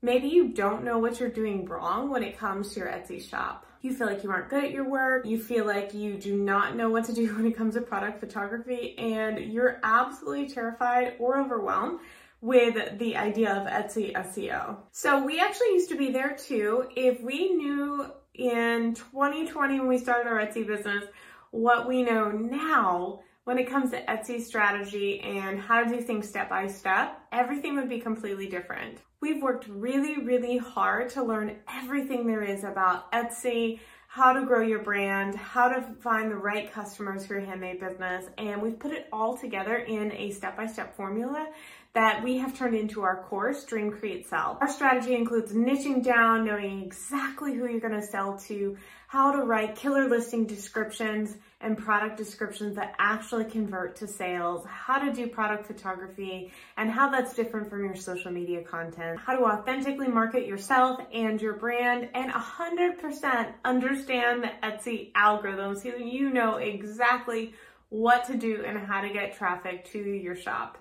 Maybe 0.00 0.28
you 0.28 0.48
don't 0.48 0.84
know 0.84 0.98
what 0.98 1.20
you're 1.20 1.28
doing 1.28 1.64
wrong 1.64 2.10
when 2.10 2.22
it 2.22 2.38
comes 2.38 2.72
to 2.72 2.80
your 2.80 2.88
Etsy 2.88 3.22
shop. 3.22 3.66
You 3.82 3.92
feel 3.92 4.06
like 4.06 4.22
you 4.22 4.30
aren't 4.30 4.48
good 4.48 4.62
at 4.62 4.70
your 4.70 4.88
work. 4.88 5.26
You 5.26 5.38
feel 5.38 5.66
like 5.66 5.92
you 5.92 6.16
do 6.16 6.36
not 6.36 6.76
know 6.76 6.88
what 6.88 7.04
to 7.06 7.12
do 7.12 7.26
when 7.36 7.46
it 7.46 7.56
comes 7.56 7.74
to 7.74 7.80
product 7.80 8.20
photography, 8.20 8.96
and 8.96 9.38
you're 9.38 9.80
absolutely 9.82 10.48
terrified 10.48 11.14
or 11.18 11.38
overwhelmed 11.38 11.98
with 12.40 12.98
the 12.98 13.16
idea 13.16 13.52
of 13.52 13.66
Etsy 13.66 14.12
SEO. 14.12 14.76
So 14.92 15.24
we 15.24 15.40
actually 15.40 15.72
used 15.74 15.90
to 15.90 15.96
be 15.96 16.10
there 16.10 16.36
too. 16.36 16.88
If 16.96 17.20
we 17.20 17.50
knew 17.50 18.06
in 18.34 18.94
2020 18.94 19.80
when 19.80 19.88
we 19.88 19.98
started 19.98 20.28
our 20.28 20.38
Etsy 20.38 20.66
business 20.66 21.04
what 21.50 21.86
we 21.86 22.02
know 22.02 22.30
now, 22.30 23.20
when 23.44 23.58
it 23.58 23.68
comes 23.68 23.90
to 23.90 24.04
Etsy 24.04 24.40
strategy 24.40 25.20
and 25.20 25.60
how 25.60 25.82
to 25.82 25.88
do 25.88 26.00
things 26.00 26.28
step 26.28 26.48
by 26.48 26.66
step, 26.68 27.20
everything 27.32 27.76
would 27.76 27.88
be 27.88 28.00
completely 28.00 28.48
different. 28.48 28.98
We've 29.22 29.40
worked 29.40 29.68
really, 29.68 30.20
really 30.20 30.58
hard 30.58 31.10
to 31.10 31.22
learn 31.22 31.54
everything 31.72 32.26
there 32.26 32.42
is 32.42 32.64
about 32.64 33.12
Etsy, 33.12 33.78
how 34.08 34.32
to 34.32 34.44
grow 34.44 34.62
your 34.62 34.82
brand, 34.82 35.36
how 35.36 35.68
to 35.68 35.80
find 36.00 36.28
the 36.28 36.34
right 36.34 36.72
customers 36.72 37.24
for 37.24 37.34
your 37.34 37.44
handmade 37.46 37.78
business, 37.78 38.24
and 38.36 38.60
we've 38.60 38.80
put 38.80 38.90
it 38.90 39.06
all 39.12 39.38
together 39.38 39.76
in 39.76 40.10
a 40.10 40.32
step 40.32 40.56
by 40.56 40.66
step 40.66 40.96
formula 40.96 41.46
that 41.94 42.24
we 42.24 42.38
have 42.38 42.58
turned 42.58 42.74
into 42.74 43.02
our 43.02 43.22
course, 43.22 43.64
Dream 43.64 43.92
Create 43.92 44.26
Sell. 44.26 44.58
Our 44.60 44.68
strategy 44.68 45.14
includes 45.14 45.52
niching 45.52 46.02
down, 46.02 46.44
knowing 46.44 46.82
exactly 46.82 47.54
who 47.54 47.68
you're 47.68 47.78
going 47.78 47.92
to 47.92 48.02
sell 48.02 48.38
to, 48.48 48.76
how 49.06 49.30
to 49.36 49.44
write 49.44 49.76
killer 49.76 50.08
listing 50.08 50.46
descriptions 50.46 51.36
and 51.62 51.78
product 51.78 52.16
descriptions 52.16 52.76
that 52.76 52.94
actually 52.98 53.44
convert 53.44 53.96
to 53.96 54.06
sales, 54.06 54.66
how 54.66 54.98
to 54.98 55.12
do 55.12 55.26
product 55.26 55.66
photography, 55.66 56.52
and 56.76 56.90
how 56.90 57.08
that's 57.08 57.34
different 57.34 57.70
from 57.70 57.84
your 57.84 57.94
social 57.94 58.30
media 58.30 58.62
content, 58.62 59.18
how 59.18 59.36
to 59.36 59.44
authentically 59.44 60.08
market 60.08 60.46
yourself 60.46 61.00
and 61.12 61.40
your 61.40 61.54
brand, 61.54 62.08
and 62.14 62.30
100% 62.32 63.52
understand 63.64 64.42
the 64.42 64.50
Etsy 64.62 65.10
algorithm 65.14 65.76
so 65.76 65.96
you 65.96 66.30
know 66.30 66.56
exactly 66.56 67.54
what 67.88 68.24
to 68.24 68.36
do 68.36 68.64
and 68.66 68.78
how 68.78 69.00
to 69.00 69.10
get 69.10 69.36
traffic 69.36 69.84
to 69.84 69.98
your 69.98 70.34
shop. 70.34 70.78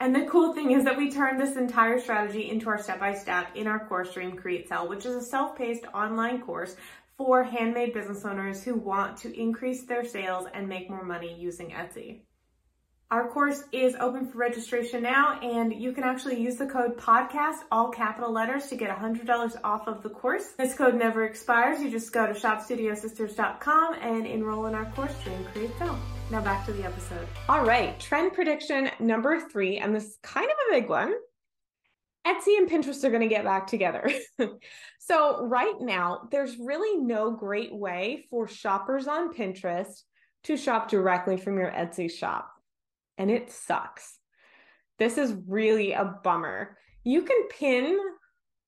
And 0.00 0.14
the 0.14 0.26
cool 0.26 0.52
thing 0.52 0.72
is 0.72 0.82
that 0.82 0.98
we 0.98 1.12
turned 1.12 1.40
this 1.40 1.56
entire 1.56 2.00
strategy 2.00 2.50
into 2.50 2.68
our 2.68 2.82
step-by-step 2.82 3.54
in 3.54 3.68
our 3.68 3.86
course 3.86 4.12
Dream 4.12 4.36
Create 4.36 4.68
Sell, 4.68 4.88
which 4.88 5.06
is 5.06 5.14
a 5.14 5.22
self-paced 5.22 5.84
online 5.94 6.42
course 6.42 6.74
for 7.24 7.44
handmade 7.44 7.94
business 7.94 8.24
owners 8.24 8.64
who 8.64 8.74
want 8.74 9.16
to 9.16 9.40
increase 9.40 9.84
their 9.84 10.04
sales 10.04 10.46
and 10.52 10.68
make 10.68 10.90
more 10.90 11.04
money 11.04 11.32
using 11.38 11.70
Etsy. 11.70 12.22
Our 13.12 13.28
course 13.28 13.62
is 13.70 13.94
open 14.00 14.26
for 14.26 14.38
registration 14.38 15.04
now, 15.04 15.38
and 15.40 15.72
you 15.72 15.92
can 15.92 16.02
actually 16.02 16.40
use 16.40 16.56
the 16.56 16.66
code 16.66 16.96
podcast, 16.96 17.58
all 17.70 17.90
capital 17.90 18.32
letters, 18.32 18.66
to 18.68 18.76
get 18.76 18.90
$100 18.90 19.60
off 19.62 19.86
of 19.86 20.02
the 20.02 20.08
course. 20.08 20.48
This 20.58 20.74
code 20.74 20.96
never 20.96 21.24
expires. 21.24 21.80
You 21.80 21.90
just 21.90 22.12
go 22.12 22.26
to 22.26 22.32
shopstudiosisters.com 22.32 23.94
and 24.00 24.26
enroll 24.26 24.66
in 24.66 24.74
our 24.74 24.90
course, 24.92 25.14
Dream 25.22 25.44
Create 25.52 25.70
Sell. 25.78 25.96
Now 26.32 26.40
back 26.40 26.66
to 26.66 26.72
the 26.72 26.84
episode. 26.84 27.28
All 27.48 27.64
right, 27.64 28.00
trend 28.00 28.32
prediction 28.32 28.90
number 28.98 29.38
three, 29.38 29.78
and 29.78 29.94
this 29.94 30.04
is 30.06 30.18
kind 30.22 30.46
of 30.50 30.56
a 30.68 30.80
big 30.80 30.88
one. 30.88 31.12
Etsy 32.26 32.56
and 32.56 32.70
Pinterest 32.70 33.02
are 33.04 33.10
going 33.10 33.22
to 33.22 33.28
get 33.28 33.44
back 33.44 33.66
together. 33.66 34.08
so, 35.00 35.44
right 35.44 35.74
now, 35.80 36.28
there's 36.30 36.56
really 36.56 36.98
no 36.98 37.32
great 37.32 37.74
way 37.74 38.26
for 38.30 38.46
shoppers 38.46 39.08
on 39.08 39.34
Pinterest 39.34 40.02
to 40.44 40.56
shop 40.56 40.88
directly 40.88 41.36
from 41.36 41.58
your 41.58 41.70
Etsy 41.70 42.10
shop. 42.10 42.50
And 43.18 43.30
it 43.30 43.50
sucks. 43.50 44.18
This 44.98 45.18
is 45.18 45.34
really 45.48 45.92
a 45.92 46.04
bummer. 46.22 46.78
You 47.02 47.22
can 47.22 47.48
pin 47.48 47.98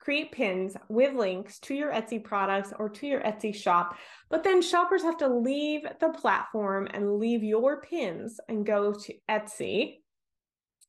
create 0.04 0.32
pins 0.32 0.76
with 0.90 1.14
links 1.14 1.58
to 1.58 1.74
your 1.74 1.90
Etsy 1.90 2.22
products 2.22 2.74
or 2.78 2.90
to 2.90 3.06
your 3.06 3.22
Etsy 3.22 3.54
shop. 3.54 3.96
But 4.28 4.44
then 4.44 4.60
shoppers 4.60 5.02
have 5.02 5.16
to 5.18 5.28
leave 5.28 5.80
the 5.98 6.10
platform 6.10 6.88
and 6.92 7.18
leave 7.18 7.42
your 7.42 7.80
pins 7.80 8.38
and 8.48 8.66
go 8.66 8.92
to 8.92 9.14
Etsy. 9.30 10.00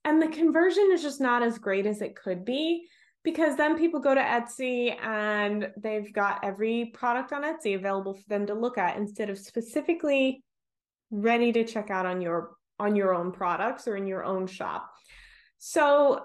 And 0.06 0.22
the 0.22 0.28
conversion 0.28 0.92
is 0.94 1.02
just 1.02 1.20
not 1.20 1.44
as 1.44 1.58
great 1.58 1.88
as 1.88 2.02
it 2.02 2.16
could 2.16 2.46
be 2.46 2.88
because 3.24 3.58
then 3.58 3.78
people 3.78 4.00
go 4.00 4.14
to 4.14 4.22
Etsy 4.22 4.96
and 5.04 5.72
they've 5.78 6.14
got 6.14 6.44
every 6.44 6.92
product 6.94 7.34
on 7.34 7.42
Etsy 7.42 7.76
available 7.76 8.14
for 8.14 8.30
them 8.30 8.46
to 8.46 8.54
look 8.54 8.78
at 8.78 8.98
instead 8.98 9.32
of 9.32 9.40
specifically 9.40 10.44
ready 11.10 11.52
to 11.52 11.64
check 11.64 11.90
out 11.90 12.06
on 12.06 12.22
your 12.22 12.52
on 12.80 12.96
your 12.96 13.16
own 13.16 13.32
products 13.32 13.88
or 13.88 13.96
in 13.96 14.06
your 14.06 14.24
own 14.24 14.46
shop. 14.48 14.92
So 15.58 16.22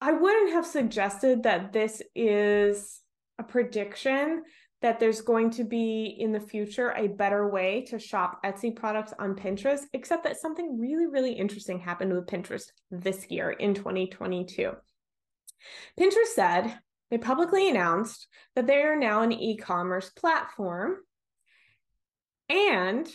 I 0.00 0.12
wouldn't 0.12 0.52
have 0.52 0.66
suggested 0.66 1.44
that 1.44 1.72
this 1.72 2.02
is 2.14 3.00
a 3.38 3.42
prediction 3.42 4.42
that 4.82 4.98
there's 4.98 5.20
going 5.20 5.50
to 5.50 5.64
be 5.64 6.16
in 6.18 6.32
the 6.32 6.40
future 6.40 6.92
a 6.92 7.08
better 7.08 7.48
way 7.48 7.82
to 7.82 7.98
shop 7.98 8.42
Etsy 8.44 8.74
products 8.74 9.12
on 9.18 9.34
Pinterest, 9.34 9.82
except 9.92 10.24
that 10.24 10.40
something 10.40 10.78
really, 10.80 11.06
really 11.06 11.32
interesting 11.32 11.78
happened 11.78 12.12
with 12.12 12.26
Pinterest 12.26 12.70
this 12.90 13.30
year 13.30 13.50
in 13.50 13.74
2022. 13.74 14.72
Pinterest 15.98 16.34
said 16.34 16.78
they 17.10 17.18
publicly 17.18 17.68
announced 17.68 18.26
that 18.54 18.66
they 18.66 18.82
are 18.82 18.96
now 18.96 19.22
an 19.22 19.32
e 19.32 19.56
commerce 19.56 20.10
platform. 20.10 20.96
And 22.48 23.08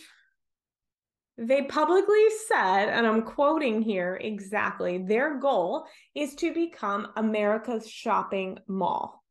they 1.38 1.62
publicly 1.62 2.24
said, 2.48 2.88
and 2.88 3.06
I'm 3.06 3.22
quoting 3.22 3.82
here 3.82 4.18
exactly, 4.22 4.98
their 4.98 5.38
goal 5.38 5.86
is 6.14 6.34
to 6.36 6.54
become 6.54 7.08
America's 7.16 7.88
shopping 7.88 8.58
mall. 8.66 9.22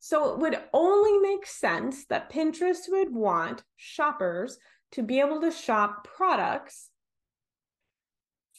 So 0.00 0.32
it 0.32 0.38
would 0.38 0.58
only 0.72 1.18
make 1.18 1.46
sense 1.46 2.06
that 2.06 2.32
Pinterest 2.32 2.88
would 2.88 3.14
want 3.14 3.62
shoppers 3.76 4.58
to 4.92 5.02
be 5.02 5.20
able 5.20 5.40
to 5.42 5.52
shop 5.52 6.08
products 6.16 6.88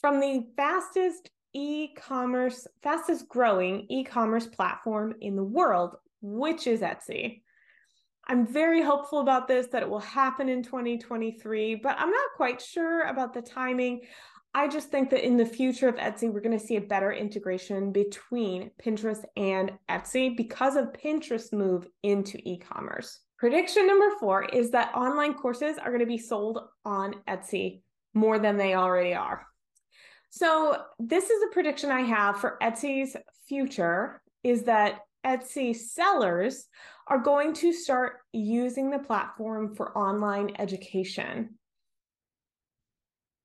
from 0.00 0.20
the 0.20 0.46
fastest 0.56 1.30
e-commerce, 1.52 2.66
fastest 2.82 3.28
growing 3.28 3.86
e-commerce 3.90 4.46
platform 4.46 5.14
in 5.20 5.36
the 5.36 5.44
world, 5.44 5.96
which 6.20 6.66
is 6.66 6.80
Etsy. 6.80 7.42
I'm 8.28 8.46
very 8.46 8.80
hopeful 8.80 9.18
about 9.20 9.48
this 9.48 9.66
that 9.68 9.82
it 9.82 9.88
will 9.88 9.98
happen 9.98 10.48
in 10.48 10.62
2023, 10.62 11.74
but 11.74 11.96
I'm 11.98 12.10
not 12.10 12.28
quite 12.36 12.62
sure 12.62 13.02
about 13.02 13.34
the 13.34 13.42
timing. 13.42 14.02
I 14.54 14.68
just 14.68 14.90
think 14.90 15.08
that 15.10 15.26
in 15.26 15.38
the 15.38 15.46
future 15.46 15.88
of 15.88 15.96
Etsy, 15.96 16.30
we're 16.30 16.40
going 16.40 16.58
to 16.58 16.64
see 16.64 16.76
a 16.76 16.80
better 16.80 17.10
integration 17.10 17.90
between 17.90 18.70
Pinterest 18.84 19.24
and 19.36 19.72
Etsy 19.88 20.36
because 20.36 20.76
of 20.76 20.92
Pinterest 20.92 21.52
move 21.54 21.86
into 22.02 22.38
e-commerce. 22.44 23.20
Prediction 23.38 23.86
number 23.86 24.10
4 24.20 24.44
is 24.44 24.70
that 24.70 24.94
online 24.94 25.34
courses 25.34 25.78
are 25.78 25.88
going 25.88 26.00
to 26.00 26.06
be 26.06 26.18
sold 26.18 26.60
on 26.84 27.14
Etsy 27.26 27.80
more 28.12 28.38
than 28.38 28.58
they 28.58 28.74
already 28.74 29.14
are. 29.14 29.46
So, 30.28 30.82
this 30.98 31.30
is 31.30 31.42
a 31.42 31.52
prediction 31.52 31.90
I 31.90 32.02
have 32.02 32.38
for 32.38 32.58
Etsy's 32.62 33.16
future 33.48 34.22
is 34.42 34.62
that 34.64 35.00
Etsy 35.26 35.74
sellers 35.74 36.66
are 37.06 37.18
going 37.18 37.52
to 37.54 37.72
start 37.72 38.14
using 38.32 38.90
the 38.90 38.98
platform 38.98 39.74
for 39.74 39.96
online 39.96 40.52
education. 40.58 41.58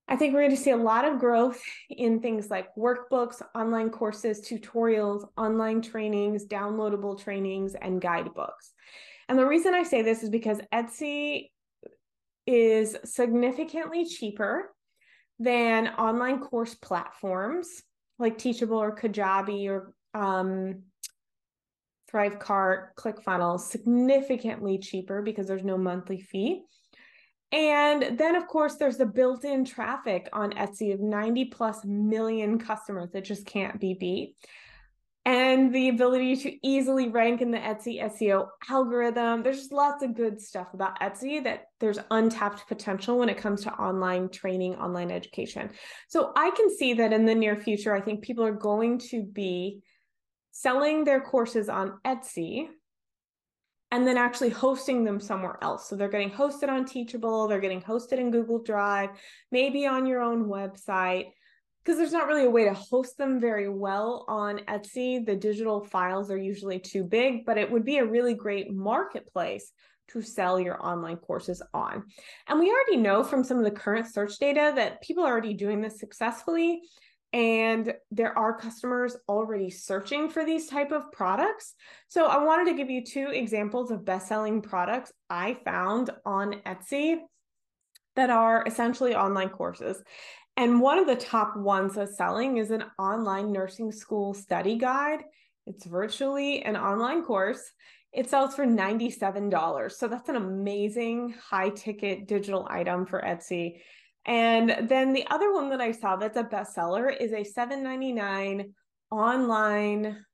I 0.09 0.15
think 0.15 0.33
we're 0.33 0.41
going 0.41 0.55
to 0.55 0.61
see 0.61 0.71
a 0.71 0.77
lot 0.77 1.05
of 1.05 1.19
growth 1.19 1.61
in 1.89 2.21
things 2.21 2.49
like 2.49 2.73
workbooks, 2.75 3.41
online 3.53 3.89
courses, 3.89 4.41
tutorials, 4.41 5.27
online 5.37 5.81
trainings, 5.81 6.45
downloadable 6.45 7.21
trainings, 7.21 7.75
and 7.75 8.01
guidebooks. 8.01 8.71
And 9.27 9.37
the 9.37 9.45
reason 9.45 9.73
I 9.73 9.83
say 9.83 10.01
this 10.01 10.23
is 10.23 10.29
because 10.29 10.59
Etsy 10.73 11.49
is 12.45 12.95
significantly 13.03 14.05
cheaper 14.05 14.73
than 15.39 15.87
online 15.89 16.39
course 16.39 16.73
platforms 16.75 17.83
like 18.17 18.37
Teachable 18.37 18.77
or 18.77 18.95
Kajabi 18.95 19.69
or 19.69 19.93
um, 20.13 20.83
Thrivecart, 22.11 22.95
ClickFunnels, 22.97 23.61
significantly 23.61 24.77
cheaper 24.77 25.21
because 25.21 25.47
there's 25.47 25.63
no 25.63 25.77
monthly 25.77 26.21
fee. 26.21 26.63
And 27.51 28.17
then, 28.17 28.35
of 28.35 28.47
course, 28.47 28.75
there's 28.75 28.97
the 28.97 29.05
built 29.05 29.45
in 29.45 29.63
traffic 29.63 30.27
on 30.33 30.51
Etsy 30.51 30.93
of 30.93 30.99
90 30.99 31.45
plus 31.45 31.85
million 31.85 32.59
customers 32.59 33.09
that 33.13 33.23
just 33.23 33.45
can't 33.45 33.79
be 33.79 33.93
beat. 33.93 34.35
And 35.25 35.73
the 35.73 35.89
ability 35.89 36.37
to 36.37 36.67
easily 36.67 37.09
rank 37.09 37.41
in 37.41 37.51
the 37.51 37.57
Etsy 37.57 38.01
SEO 38.01 38.47
algorithm. 38.69 39.43
There's 39.43 39.57
just 39.57 39.73
lots 39.73 40.01
of 40.01 40.15
good 40.15 40.41
stuff 40.41 40.73
about 40.73 40.99
Etsy 41.01 41.43
that 41.43 41.65
there's 41.81 41.99
untapped 42.11 42.65
potential 42.67 43.17
when 43.17 43.27
it 43.27 43.37
comes 43.37 43.63
to 43.63 43.73
online 43.73 44.29
training, 44.29 44.75
online 44.75 45.11
education. 45.11 45.69
So 46.07 46.31
I 46.35 46.51
can 46.51 46.69
see 46.75 46.93
that 46.93 47.11
in 47.11 47.25
the 47.25 47.35
near 47.35 47.57
future, 47.57 47.93
I 47.93 47.99
think 47.99 48.21
people 48.21 48.45
are 48.45 48.53
going 48.53 48.99
to 49.09 49.23
be 49.23 49.81
selling 50.51 51.03
their 51.03 51.19
courses 51.19 51.67
on 51.67 51.99
Etsy 52.05 52.67
and 53.91 54.05
then 54.05 54.17
actually 54.17 54.49
hosting 54.49 55.03
them 55.03 55.19
somewhere 55.19 55.57
else. 55.61 55.87
So 55.87 55.95
they're 55.95 56.09
getting 56.09 56.31
hosted 56.31 56.69
on 56.69 56.85
Teachable, 56.85 57.47
they're 57.47 57.59
getting 57.59 57.81
hosted 57.81 58.19
in 58.19 58.31
Google 58.31 58.61
Drive, 58.61 59.09
maybe 59.51 59.85
on 59.85 60.05
your 60.05 60.21
own 60.21 60.45
website, 60.45 61.31
because 61.83 61.97
there's 61.97 62.11
not 62.11 62.27
really 62.27 62.45
a 62.45 62.49
way 62.49 62.65
to 62.65 62.73
host 62.73 63.17
them 63.17 63.39
very 63.39 63.69
well 63.69 64.25
on 64.27 64.59
Etsy. 64.67 65.25
The 65.25 65.37
digital 65.37 65.85
files 65.85 66.29
are 66.29 66.37
usually 66.37 66.79
too 66.79 67.05
big, 67.05 67.45
but 67.45 67.57
it 67.57 67.71
would 67.71 67.85
be 67.85 67.99
a 67.99 68.05
really 68.05 68.33
great 68.33 68.73
marketplace 68.73 69.71
to 70.09 70.21
sell 70.21 70.59
your 70.59 70.85
online 70.85 71.17
courses 71.17 71.61
on. 71.73 72.03
And 72.47 72.59
we 72.59 72.69
already 72.69 72.97
know 72.97 73.23
from 73.23 73.43
some 73.43 73.57
of 73.57 73.63
the 73.63 73.71
current 73.71 74.07
search 74.07 74.37
data 74.37 74.73
that 74.75 75.01
people 75.01 75.23
are 75.23 75.31
already 75.31 75.53
doing 75.53 75.81
this 75.81 75.99
successfully 75.99 76.81
and 77.33 77.93
there 78.09 78.37
are 78.37 78.57
customers 78.57 79.15
already 79.27 79.69
searching 79.69 80.29
for 80.29 80.45
these 80.45 80.67
type 80.67 80.91
of 80.91 81.11
products. 81.11 81.73
So 82.07 82.27
i 82.27 82.43
wanted 82.43 82.71
to 82.71 82.77
give 82.77 82.89
you 82.89 83.03
two 83.03 83.29
examples 83.31 83.91
of 83.91 84.05
best-selling 84.05 84.61
products 84.61 85.11
i 85.29 85.57
found 85.65 86.09
on 86.25 86.61
etsy 86.65 87.17
that 88.15 88.29
are 88.29 88.63
essentially 88.65 89.15
online 89.15 89.49
courses. 89.49 90.01
And 90.57 90.81
one 90.81 90.97
of 90.97 91.05
the 91.05 91.15
top 91.15 91.55
ones 91.55 91.93
that's 91.93 92.17
selling 92.17 92.57
is 92.57 92.71
an 92.71 92.83
online 92.97 93.51
nursing 93.51 93.91
school 93.91 94.33
study 94.33 94.75
guide. 94.75 95.23
It's 95.67 95.85
virtually 95.85 96.63
an 96.63 96.75
online 96.75 97.23
course. 97.23 97.61
It 98.11 98.27
sells 98.27 98.55
for 98.55 98.65
$97 98.65 99.91
so 99.91 100.07
that's 100.07 100.29
an 100.29 100.37
amazing 100.37 101.35
high 101.39 101.69
ticket 101.69 102.27
digital 102.27 102.65
item 102.69 103.05
for 103.05 103.21
etsy 103.21 103.81
and 104.27 104.89
then 104.89 105.13
the 105.13 105.25
other 105.31 105.53
one 105.53 105.69
that 105.69 105.79
I 105.79 105.93
saw 105.93 106.17
that's 106.17 106.37
a 106.37 106.43
bestseller 106.43 107.15
is 107.17 107.31
a 107.31 107.45
$7.99 107.45 108.73
online 109.09 110.25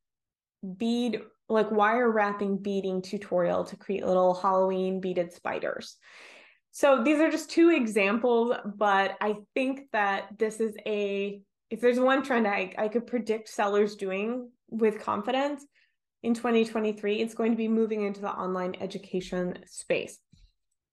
bead, 0.78 1.22
like 1.48 1.70
wire 1.70 2.10
wrapping 2.10 2.58
beading 2.58 3.04
tutorial 3.04 3.64
to 3.66 3.78
create 3.78 4.06
little 4.06 4.34
Halloween 4.34 5.00
beaded 5.00 5.32
spiders. 5.32 5.96
So 6.72 7.04
these 7.04 7.20
are 7.20 7.30
just 7.30 7.52
two 7.52 7.70
examples, 7.70 8.56
but 8.66 9.16
I 9.22 9.36
think 9.54 9.82
that 9.92 10.30
this 10.40 10.60
is 10.60 10.76
a, 10.88 11.40
if 11.70 11.80
there's 11.80 12.00
one 12.00 12.24
trend 12.24 12.48
I, 12.48 12.74
I 12.76 12.88
could 12.88 13.06
predict 13.06 13.48
sellers 13.50 13.96
doing 13.96 14.50
with 14.70 15.02
confidence 15.02 15.64
in 16.24 16.34
2023, 16.34 17.18
it's 17.18 17.36
going 17.36 17.52
to 17.52 17.58
be 17.58 17.68
moving 17.68 18.02
into 18.02 18.22
the 18.22 18.32
online 18.32 18.76
education 18.80 19.60
space. 19.68 20.18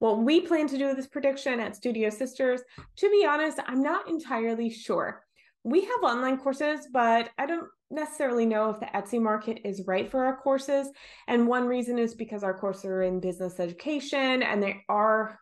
What 0.01 0.23
we 0.23 0.41
plan 0.41 0.67
to 0.69 0.79
do 0.79 0.87
with 0.87 0.97
this 0.97 1.07
prediction 1.07 1.61
at 1.61 1.77
Studio 1.77 2.09
Sisters, 2.09 2.63
to 2.97 3.11
be 3.11 3.27
honest, 3.29 3.59
I'm 3.67 3.83
not 3.83 4.09
entirely 4.09 4.71
sure. 4.71 5.23
We 5.63 5.83
have 5.83 6.03
online 6.03 6.39
courses, 6.39 6.89
but 6.91 7.29
I 7.37 7.45
don't 7.45 7.69
necessarily 7.91 8.47
know 8.47 8.71
if 8.71 8.81
the 8.81 8.87
Etsy 8.87 9.21
market 9.21 9.61
is 9.63 9.87
right 9.87 10.11
for 10.11 10.25
our 10.25 10.39
courses. 10.39 10.89
And 11.29 11.47
one 11.47 11.67
reason 11.67 11.99
is 11.99 12.15
because 12.15 12.43
our 12.43 12.59
courses 12.59 12.87
are 12.87 13.03
in 13.03 13.21
business 13.21 13.61
education 13.61 14.43
and 14.43 14.63
they 14.63 14.83
are 14.89 15.39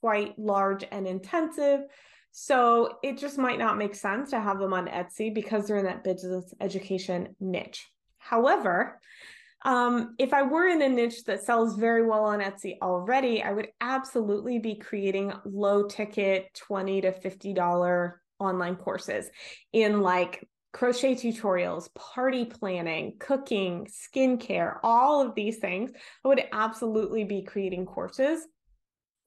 quite 0.00 0.38
large 0.38 0.86
and 0.90 1.06
intensive. 1.06 1.80
So 2.32 2.96
it 3.02 3.18
just 3.18 3.36
might 3.36 3.58
not 3.58 3.76
make 3.76 3.94
sense 3.94 4.30
to 4.30 4.40
have 4.40 4.60
them 4.60 4.72
on 4.72 4.86
Etsy 4.86 5.32
because 5.34 5.66
they're 5.66 5.76
in 5.76 5.84
that 5.84 6.04
business 6.04 6.54
education 6.58 7.36
niche. 7.38 7.86
However, 8.16 8.98
um, 9.64 10.14
if 10.18 10.34
I 10.34 10.42
were 10.42 10.68
in 10.68 10.82
a 10.82 10.88
niche 10.88 11.24
that 11.24 11.42
sells 11.42 11.76
very 11.76 12.06
well 12.06 12.24
on 12.24 12.40
Etsy 12.40 12.76
already, 12.82 13.42
I 13.42 13.52
would 13.52 13.68
absolutely 13.80 14.58
be 14.58 14.74
creating 14.74 15.32
low 15.44 15.84
ticket 15.84 16.52
20 16.54 17.00
to 17.02 17.12
$50 17.12 18.12
online 18.38 18.76
courses 18.76 19.30
in 19.72 20.02
like 20.02 20.46
crochet 20.74 21.14
tutorials, 21.14 21.88
party 21.94 22.44
planning, 22.44 23.14
cooking, 23.18 23.86
skincare, 23.86 24.78
all 24.82 25.26
of 25.26 25.34
these 25.34 25.58
things. 25.58 25.92
I 26.24 26.28
would 26.28 26.44
absolutely 26.52 27.24
be 27.24 27.42
creating 27.42 27.86
courses 27.86 28.46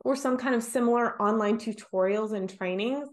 or 0.01 0.15
some 0.15 0.37
kind 0.37 0.53
of 0.53 0.61
similar 0.61 1.19
online 1.21 1.57
tutorials 1.57 2.33
and 2.33 2.47
trainings 2.49 3.07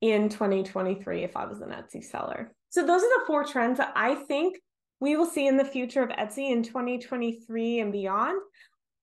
in 0.00 0.28
2023 0.28 1.24
if 1.24 1.36
I 1.36 1.46
was 1.46 1.60
an 1.60 1.70
Etsy 1.70 2.04
seller. 2.04 2.52
So, 2.68 2.86
those 2.86 3.02
are 3.02 3.20
the 3.20 3.24
four 3.26 3.44
trends 3.44 3.78
that 3.78 3.92
I 3.96 4.14
think 4.14 4.58
we 5.00 5.16
will 5.16 5.26
see 5.26 5.46
in 5.46 5.56
the 5.56 5.64
future 5.64 6.02
of 6.02 6.10
Etsy 6.10 6.50
in 6.50 6.62
2023 6.62 7.80
and 7.80 7.90
beyond. 7.90 8.40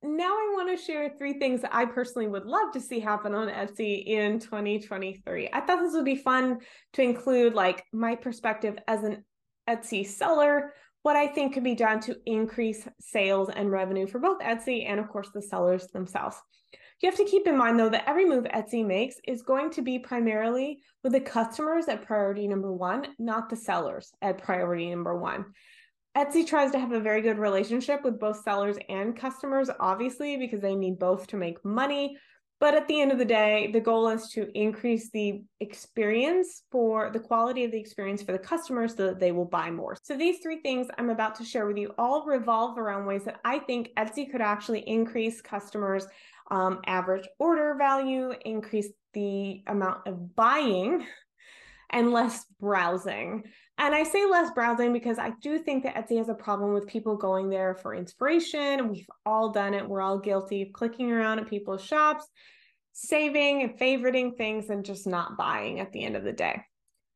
Now, 0.03 0.29
I 0.29 0.53
want 0.55 0.69
to 0.69 0.83
share 0.83 1.09
three 1.17 1.33
things 1.39 1.61
that 1.61 1.75
I 1.75 1.85
personally 1.85 2.27
would 2.27 2.45
love 2.45 2.71
to 2.73 2.79
see 2.79 2.99
happen 2.99 3.33
on 3.33 3.49
Etsy 3.49 4.05
in 4.05 4.39
2023. 4.39 5.49
I 5.51 5.61
thought 5.61 5.81
this 5.81 5.93
would 5.93 6.05
be 6.05 6.15
fun 6.15 6.59
to 6.93 7.01
include, 7.01 7.55
like, 7.55 7.83
my 7.91 8.15
perspective 8.15 8.77
as 8.87 9.03
an 9.03 9.25
Etsy 9.67 10.05
seller, 10.05 10.73
what 11.01 11.15
I 11.15 11.25
think 11.25 11.53
could 11.53 11.63
be 11.63 11.73
done 11.73 11.99
to 12.01 12.15
increase 12.27 12.87
sales 12.99 13.49
and 13.49 13.71
revenue 13.71 14.05
for 14.05 14.19
both 14.19 14.39
Etsy 14.39 14.87
and, 14.87 14.99
of 14.99 15.09
course, 15.09 15.29
the 15.33 15.41
sellers 15.41 15.87
themselves. 15.87 16.37
You 17.01 17.09
have 17.09 17.17
to 17.17 17.25
keep 17.25 17.47
in 17.47 17.57
mind, 17.57 17.79
though, 17.79 17.89
that 17.89 18.07
every 18.07 18.25
move 18.25 18.45
Etsy 18.45 18.85
makes 18.85 19.15
is 19.27 19.41
going 19.41 19.71
to 19.71 19.81
be 19.81 19.97
primarily 19.97 20.79
with 21.03 21.13
the 21.13 21.19
customers 21.19 21.87
at 21.87 22.05
priority 22.05 22.47
number 22.47 22.71
one, 22.71 23.07
not 23.17 23.49
the 23.49 23.55
sellers 23.55 24.11
at 24.21 24.37
priority 24.37 24.89
number 24.89 25.17
one. 25.17 25.45
Etsy 26.17 26.47
tries 26.47 26.71
to 26.71 26.79
have 26.79 26.93
a 26.93 26.99
very 26.99 27.21
good 27.21 27.37
relationship 27.37 28.03
with 28.03 28.19
both 28.19 28.41
sellers 28.41 28.75
and 28.89 29.15
customers, 29.15 29.69
obviously, 29.79 30.35
because 30.35 30.61
they 30.61 30.73
need 30.73 30.97
both 30.97 31.27
to 31.27 31.37
make 31.37 31.63
money. 31.63 32.17
But 32.59 32.73
at 32.73 32.87
the 32.87 32.99
end 32.99 33.11
of 33.11 33.19
the 33.19 33.25
day, 33.25 33.69
the 33.71 33.79
goal 33.79 34.09
is 34.09 34.29
to 34.29 34.49
increase 34.57 35.11
the 35.11 35.43
experience 35.59 36.63
for 36.71 37.11
the 37.11 37.19
quality 37.19 37.65
of 37.65 37.71
the 37.71 37.79
experience 37.79 38.23
for 38.23 38.31
the 38.31 38.39
customers 38.39 38.95
so 38.95 39.05
that 39.05 39.19
they 39.19 39.31
will 39.31 39.45
buy 39.45 39.69
more. 39.69 39.95
So, 40.01 40.17
these 40.17 40.39
three 40.39 40.59
things 40.61 40.87
I'm 40.97 41.11
about 41.11 41.35
to 41.35 41.45
share 41.45 41.67
with 41.67 41.77
you 41.77 41.93
all 41.99 42.25
revolve 42.25 42.79
around 42.79 43.05
ways 43.05 43.25
that 43.25 43.39
I 43.45 43.59
think 43.59 43.91
Etsy 43.95 44.31
could 44.31 44.41
actually 44.41 44.79
increase 44.89 45.39
customers' 45.39 46.07
um, 46.49 46.79
average 46.87 47.27
order 47.37 47.75
value, 47.77 48.33
increase 48.43 48.89
the 49.13 49.61
amount 49.67 50.07
of 50.07 50.35
buying, 50.35 51.05
and 51.91 52.11
less 52.11 52.43
browsing. 52.59 53.43
And 53.79 53.93
I 53.93 54.03
say 54.03 54.25
less 54.25 54.51
browsing 54.51 54.91
because 54.91 55.19
I 55.19 55.33
do 55.41 55.59
think 55.59 55.83
that 55.83 55.95
Etsy 55.95 56.17
has 56.17 56.29
a 56.29 56.33
problem 56.33 56.73
with 56.73 56.87
people 56.87 57.15
going 57.15 57.49
there 57.49 57.75
for 57.75 57.93
inspiration. 57.93 58.89
We've 58.89 59.09
all 59.25 59.51
done 59.51 59.75
it. 59.75 59.87
We're 59.87 60.01
all 60.01 60.17
guilty 60.17 60.63
of 60.63 60.73
clicking 60.73 61.11
around 61.11 61.39
at 61.39 61.47
people's 61.47 61.83
shops, 61.83 62.27
saving 62.93 63.61
and 63.61 63.77
favoriting 63.77 64.35
things 64.35 64.71
and 64.71 64.83
just 64.83 65.05
not 65.05 65.37
buying 65.37 65.79
at 65.79 65.91
the 65.91 66.03
end 66.03 66.15
of 66.15 66.23
the 66.23 66.33
day. 66.33 66.63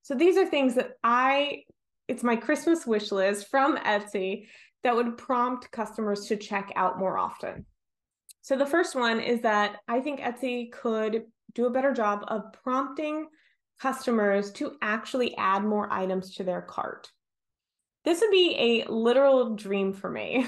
So 0.04 0.14
these 0.14 0.38
are 0.38 0.46
things 0.46 0.76
that 0.76 0.92
I, 1.04 1.64
it's 2.08 2.24
my 2.24 2.36
Christmas 2.36 2.86
wish 2.86 3.12
list 3.12 3.50
from 3.50 3.78
Etsy 3.78 4.48
that 4.84 4.96
would 4.96 5.18
prompt 5.18 5.72
customers 5.72 6.28
to 6.28 6.38
check 6.38 6.72
out 6.76 7.00
more 7.00 7.18
often. 7.18 7.66
So 8.42 8.56
the 8.56 8.66
first 8.66 8.96
one 8.96 9.20
is 9.20 9.42
that 9.42 9.78
I 9.88 10.00
think 10.00 10.20
Etsy 10.20 10.72
could 10.72 11.24
do 11.54 11.66
a 11.66 11.72
better 11.72 11.94
job 11.94 12.24
of 12.28 12.54
prompting 12.64 13.28
customers 13.82 14.52
to 14.52 14.74
actually 14.82 15.36
add 15.38 15.64
more 15.64 15.92
items 15.92 16.36
to 16.36 16.44
their 16.44 16.62
cart. 16.62 17.10
This 18.06 18.22
would 18.22 18.32
be 18.32 18.56
a 18.58 18.92
literal 18.92 19.56
dream 19.56 19.94
for 19.94 20.10
me, 20.10 20.46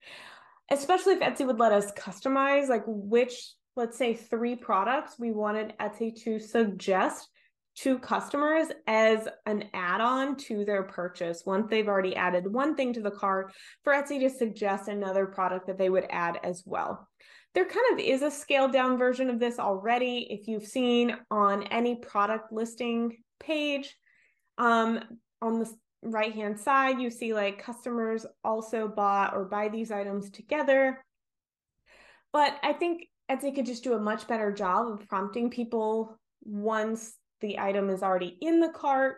especially 0.70 1.14
if 1.14 1.20
Etsy 1.20 1.46
would 1.46 1.58
let 1.58 1.72
us 1.72 1.92
customize 1.92 2.68
like 2.68 2.84
which, 2.86 3.52
let's 3.76 3.98
say, 3.98 4.14
three 4.14 4.56
products 4.56 5.18
we 5.18 5.32
wanted 5.32 5.74
Etsy 5.78 6.14
to 6.24 6.38
suggest 6.38 7.28
to 7.76 7.98
customers 7.98 8.68
as 8.86 9.26
an 9.46 9.64
add 9.74 10.00
on 10.00 10.36
to 10.36 10.64
their 10.64 10.84
purchase. 10.84 11.42
Once 11.44 11.66
they've 11.68 11.88
already 11.88 12.14
added 12.14 12.50
one 12.50 12.76
thing 12.76 12.92
to 12.92 13.00
the 13.00 13.10
cart, 13.10 13.52
for 13.82 13.92
Etsy 13.92 14.20
to 14.20 14.30
suggest 14.30 14.88
another 14.88 15.26
product 15.26 15.66
that 15.66 15.76
they 15.76 15.90
would 15.90 16.06
add 16.08 16.38
as 16.44 16.62
well. 16.64 17.08
There 17.54 17.64
kind 17.64 17.86
of 17.92 18.00
is 18.00 18.22
a 18.22 18.30
scaled 18.30 18.72
down 18.72 18.98
version 18.98 19.30
of 19.30 19.38
this 19.38 19.58
already. 19.58 20.26
If 20.30 20.48
you've 20.48 20.66
seen 20.66 21.16
on 21.30 21.62
any 21.64 21.94
product 21.94 22.52
listing 22.52 23.16
page, 23.38 23.94
um, 24.58 25.00
on 25.40 25.60
the 25.60 25.72
right 26.02 26.34
hand 26.34 26.58
side, 26.58 27.00
you 27.00 27.10
see 27.10 27.32
like 27.32 27.62
customers 27.62 28.26
also 28.42 28.88
bought 28.88 29.34
or 29.34 29.44
buy 29.44 29.68
these 29.68 29.92
items 29.92 30.30
together. 30.30 31.04
But 32.32 32.56
I 32.62 32.72
think 32.72 33.08
Etsy 33.30 33.54
could 33.54 33.66
just 33.66 33.84
do 33.84 33.94
a 33.94 34.00
much 34.00 34.26
better 34.26 34.52
job 34.52 34.88
of 34.88 35.08
prompting 35.08 35.50
people 35.50 36.18
once 36.42 37.14
the 37.40 37.58
item 37.58 37.88
is 37.88 38.02
already 38.02 38.36
in 38.40 38.60
the 38.60 38.68
cart 38.68 39.16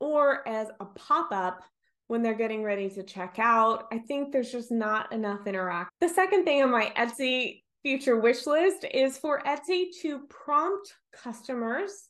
or 0.00 0.46
as 0.46 0.68
a 0.80 0.84
pop 0.84 1.28
up 1.32 1.62
when 2.08 2.22
they're 2.22 2.34
getting 2.34 2.62
ready 2.62 2.88
to 2.90 3.02
check 3.02 3.36
out. 3.38 3.84
I 3.92 3.98
think 3.98 4.32
there's 4.32 4.52
just 4.52 4.70
not 4.70 5.12
enough 5.12 5.46
interact. 5.46 5.90
The 6.00 6.08
second 6.08 6.44
thing 6.44 6.62
on 6.62 6.70
my 6.70 6.92
Etsy 6.96 7.62
future 7.86 8.18
wish 8.18 8.48
list 8.48 8.84
is 8.92 9.16
for 9.16 9.40
Etsy 9.46 9.84
to 10.02 10.22
prompt 10.28 10.92
customers 11.12 12.08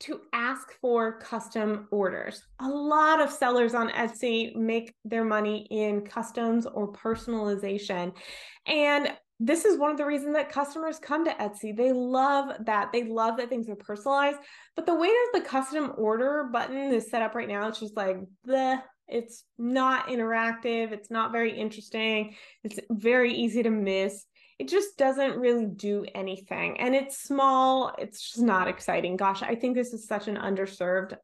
to 0.00 0.22
ask 0.32 0.72
for 0.80 1.18
custom 1.18 1.86
orders. 1.90 2.42
A 2.60 2.66
lot 2.66 3.20
of 3.20 3.30
sellers 3.30 3.74
on 3.74 3.90
Etsy 3.90 4.56
make 4.56 4.94
their 5.04 5.22
money 5.22 5.66
in 5.70 6.06
customs 6.06 6.64
or 6.64 6.90
personalization. 6.90 8.14
And 8.64 9.12
this 9.38 9.66
is 9.66 9.78
one 9.78 9.90
of 9.90 9.98
the 9.98 10.06
reasons 10.06 10.36
that 10.36 10.50
customers 10.50 10.98
come 10.98 11.26
to 11.26 11.32
Etsy. 11.32 11.76
They 11.76 11.92
love 11.92 12.56
that. 12.64 12.90
They 12.90 13.04
love 13.04 13.36
that 13.36 13.50
things 13.50 13.68
are 13.68 13.76
personalized. 13.76 14.38
But 14.74 14.86
the 14.86 14.94
way 14.94 15.08
that 15.08 15.30
the 15.34 15.46
custom 15.46 15.92
order 15.98 16.48
button 16.50 16.94
is 16.94 17.10
set 17.10 17.20
up 17.20 17.34
right 17.34 17.46
now, 17.46 17.68
it's 17.68 17.80
just 17.80 17.94
like 17.94 18.16
the 18.44 18.82
it's 19.06 19.44
not 19.58 20.08
interactive, 20.08 20.92
it's 20.92 21.10
not 21.10 21.30
very 21.30 21.54
interesting, 21.60 22.36
it's 22.62 22.80
very 22.90 23.34
easy 23.34 23.62
to 23.62 23.68
miss 23.68 24.24
it 24.58 24.68
just 24.68 24.96
doesn't 24.96 25.36
really 25.36 25.66
do 25.66 26.04
anything. 26.14 26.80
And 26.80 26.94
it's 26.94 27.22
small, 27.22 27.94
it's 27.98 28.30
just 28.30 28.42
not 28.42 28.68
exciting. 28.68 29.16
Gosh, 29.16 29.42
I 29.42 29.54
think 29.54 29.74
this 29.74 29.92
is 29.92 30.06
such 30.06 30.28
an 30.28 30.36
underserved 30.36 31.16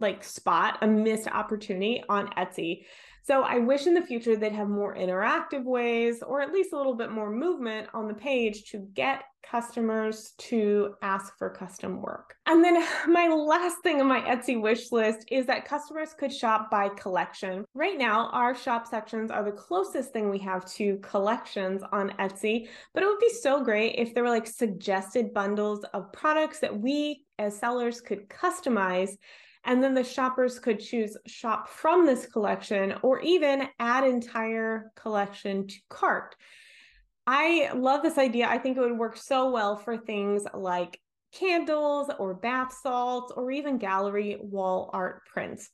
like 0.00 0.22
spot, 0.22 0.78
a 0.82 0.86
missed 0.86 1.28
opportunity 1.28 2.04
on 2.08 2.28
Etsy. 2.36 2.84
So 3.22 3.42
I 3.42 3.58
wish 3.58 3.86
in 3.86 3.94
the 3.94 4.02
future 4.02 4.36
they'd 4.36 4.52
have 4.52 4.68
more 4.68 4.94
interactive 4.94 5.64
ways 5.64 6.22
or 6.22 6.40
at 6.40 6.52
least 6.52 6.72
a 6.72 6.76
little 6.76 6.94
bit 6.94 7.10
more 7.10 7.30
movement 7.30 7.88
on 7.92 8.06
the 8.06 8.14
page 8.14 8.70
to 8.70 8.78
get 8.78 9.24
customers 9.50 10.34
to 10.38 10.94
ask 11.02 11.36
for 11.38 11.50
custom 11.50 12.02
work. 12.02 12.34
And 12.46 12.62
then 12.62 12.84
my 13.08 13.28
last 13.28 13.78
thing 13.82 14.00
on 14.00 14.06
my 14.06 14.20
Etsy 14.20 14.60
wish 14.60 14.92
list 14.92 15.24
is 15.30 15.46
that 15.46 15.64
customers 15.64 16.14
could 16.18 16.32
shop 16.32 16.70
by 16.70 16.88
collection. 16.90 17.64
Right 17.74 17.98
now, 17.98 18.28
our 18.30 18.54
shop 18.54 18.86
sections 18.86 19.30
are 19.30 19.44
the 19.44 19.52
closest 19.52 20.12
thing 20.12 20.30
we 20.30 20.38
have 20.40 20.70
to 20.72 20.98
collections 20.98 21.82
on 21.92 22.10
Etsy, 22.18 22.68
but 22.94 23.02
it 23.02 23.06
would 23.06 23.20
be 23.20 23.32
so 23.32 23.62
great 23.62 23.94
if 23.96 24.14
there 24.14 24.22
were 24.22 24.30
like 24.30 24.46
suggested 24.46 25.34
bundles 25.34 25.84
of 25.94 26.12
products 26.12 26.60
that 26.60 26.78
we 26.78 27.24
as 27.38 27.58
sellers 27.58 28.00
could 28.00 28.28
customize 28.28 29.16
and 29.64 29.82
then 29.82 29.94
the 29.94 30.04
shoppers 30.04 30.58
could 30.58 30.80
choose 30.80 31.16
shop 31.26 31.68
from 31.68 32.06
this 32.06 32.26
collection 32.26 32.94
or 33.02 33.20
even 33.20 33.68
add 33.78 34.04
entire 34.04 34.92
collection 34.96 35.66
to 35.66 35.76
cart. 35.90 36.36
I 37.30 37.72
love 37.74 38.02
this 38.02 38.16
idea. 38.16 38.48
I 38.48 38.56
think 38.56 38.78
it 38.78 38.80
would 38.80 38.96
work 38.96 39.18
so 39.18 39.50
well 39.50 39.76
for 39.76 39.98
things 39.98 40.44
like 40.54 40.98
candles 41.34 42.10
or 42.18 42.32
bath 42.32 42.74
salts 42.82 43.34
or 43.36 43.50
even 43.50 43.76
gallery 43.76 44.38
wall 44.40 44.88
art 44.94 45.26
prints. 45.26 45.68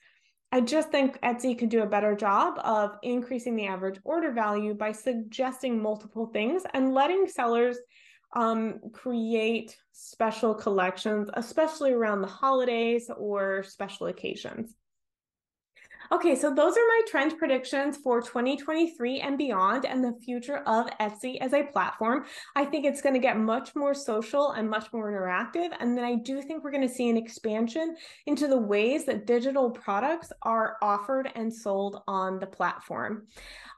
I 0.51 0.63
just 0.63 0.91
think 0.91 1.17
Etsy 1.21 1.57
could 1.57 1.69
do 1.69 1.83
a 1.83 1.87
better 1.87 2.17
job 2.17 2.59
of 2.59 2.97
increasing 3.05 3.55
the 3.55 3.69
average 3.69 4.01
order 4.03 4.33
value 4.33 4.75
by 4.75 4.91
suggesting 4.91 5.81
multiple 5.81 6.27
things 6.27 6.65
and 6.75 6.93
letting 6.93 7.29
sellers 7.29 7.79
um, 8.35 8.81
create 8.93 9.77
special 9.93 10.57
collections, 10.57 11.31
especially 11.35 11.93
around 11.93 12.23
the 12.23 12.27
holidays 12.27 13.09
or 13.17 13.63
special 13.63 14.09
occasions. 14.09 14.75
Okay, 16.13 16.37
so 16.37 16.55
those 16.55 16.77
are 16.77 16.87
my 16.87 17.01
trend 17.09 17.39
predictions 17.39 17.97
for 17.97 18.21
2023 18.21 19.21
and 19.21 19.39
beyond 19.39 19.87
and 19.87 20.05
the 20.05 20.13
future 20.23 20.59
of 20.59 20.87
Etsy 21.01 21.39
as 21.41 21.55
a 21.55 21.63
platform. 21.63 22.27
I 22.55 22.67
think 22.67 22.85
it's 22.85 23.01
going 23.01 23.15
to 23.15 23.21
get 23.21 23.39
much 23.39 23.75
more 23.75 23.95
social 23.95 24.53
and 24.53 24.69
much 24.69 24.93
more 24.93 25.11
interactive. 25.11 25.71
And 25.81 25.97
then 25.97 26.05
I 26.05 26.17
do 26.17 26.43
think 26.43 26.63
we're 26.63 26.73
going 26.73 26.87
to 26.87 26.95
see 26.95 27.09
an 27.09 27.17
expansion 27.17 27.97
into 28.27 28.49
the 28.49 28.59
ways 28.59 29.07
that 29.07 29.27
digital 29.27 29.71
products 29.71 30.31
are 30.43 30.77
offered 30.83 31.31
and 31.35 31.53
sold 31.53 32.03
on 32.07 32.39
the 32.39 32.47
platform. 32.47 33.27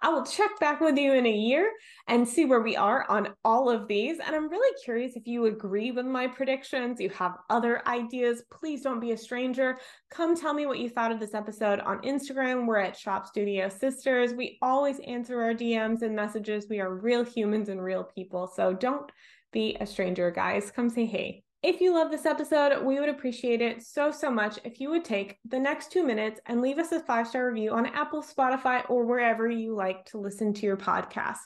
I 0.02 0.08
will 0.08 0.26
check 0.26 0.58
back 0.58 0.80
with 0.80 0.98
you 0.98 1.12
in 1.12 1.26
a 1.26 1.32
year 1.32 1.70
and 2.08 2.28
see 2.28 2.44
where 2.44 2.60
we 2.60 2.76
are 2.76 3.04
on 3.08 3.28
all 3.44 3.68
of 3.68 3.88
these. 3.88 4.18
And 4.24 4.34
I'm 4.34 4.48
really 4.48 4.74
curious 4.84 5.16
if 5.16 5.26
you 5.26 5.46
agree 5.46 5.90
with 5.90 6.06
my 6.06 6.26
predictions, 6.26 7.00
you 7.00 7.10
have 7.10 7.36
other 7.50 7.86
ideas, 7.88 8.42
please 8.52 8.82
don't 8.82 9.00
be 9.00 9.12
a 9.12 9.16
stranger. 9.16 9.78
Come 10.10 10.36
tell 10.36 10.54
me 10.54 10.66
what 10.66 10.78
you 10.78 10.88
thought 10.88 11.10
of 11.10 11.18
this 11.18 11.34
episode 11.34 11.80
on 11.80 12.00
Instagram. 12.02 12.66
We're 12.66 12.78
at 12.78 12.96
Shop 12.96 13.26
Studio 13.26 13.68
Sisters. 13.68 14.34
We 14.34 14.58
always 14.62 15.00
answer 15.00 15.40
our 15.40 15.54
DMs 15.54 16.02
and 16.02 16.14
messages. 16.14 16.66
We 16.70 16.80
are 16.80 16.94
real 16.94 17.24
humans 17.24 17.68
and 17.68 17.82
real 17.82 18.04
people. 18.04 18.46
So 18.54 18.72
don't 18.72 19.10
be 19.52 19.76
a 19.80 19.86
stranger, 19.86 20.30
guys. 20.30 20.70
Come 20.70 20.90
say 20.90 21.06
hey. 21.06 21.45
If 21.66 21.80
you 21.80 21.92
love 21.92 22.12
this 22.12 22.26
episode, 22.26 22.84
we 22.84 23.00
would 23.00 23.08
appreciate 23.08 23.60
it 23.60 23.82
so, 23.82 24.12
so 24.12 24.30
much 24.30 24.56
if 24.62 24.78
you 24.78 24.88
would 24.90 25.04
take 25.04 25.38
the 25.44 25.58
next 25.58 25.90
two 25.90 26.04
minutes 26.04 26.40
and 26.46 26.62
leave 26.62 26.78
us 26.78 26.92
a 26.92 27.00
five 27.00 27.26
star 27.26 27.48
review 27.48 27.72
on 27.72 27.86
Apple, 27.86 28.22
Spotify, 28.22 28.88
or 28.88 29.04
wherever 29.04 29.50
you 29.50 29.74
like 29.74 30.04
to 30.04 30.18
listen 30.18 30.54
to 30.54 30.62
your 30.62 30.76
podcast. 30.76 31.38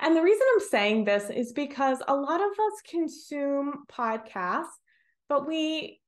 And 0.00 0.14
the 0.14 0.20
reason 0.20 0.46
I'm 0.52 0.68
saying 0.68 1.04
this 1.06 1.30
is 1.30 1.54
because 1.54 2.02
a 2.06 2.14
lot 2.14 2.42
of 2.42 2.50
us 2.50 2.82
consume 2.86 3.84
podcasts, 3.90 4.66
but 5.30 5.48
we 5.48 5.98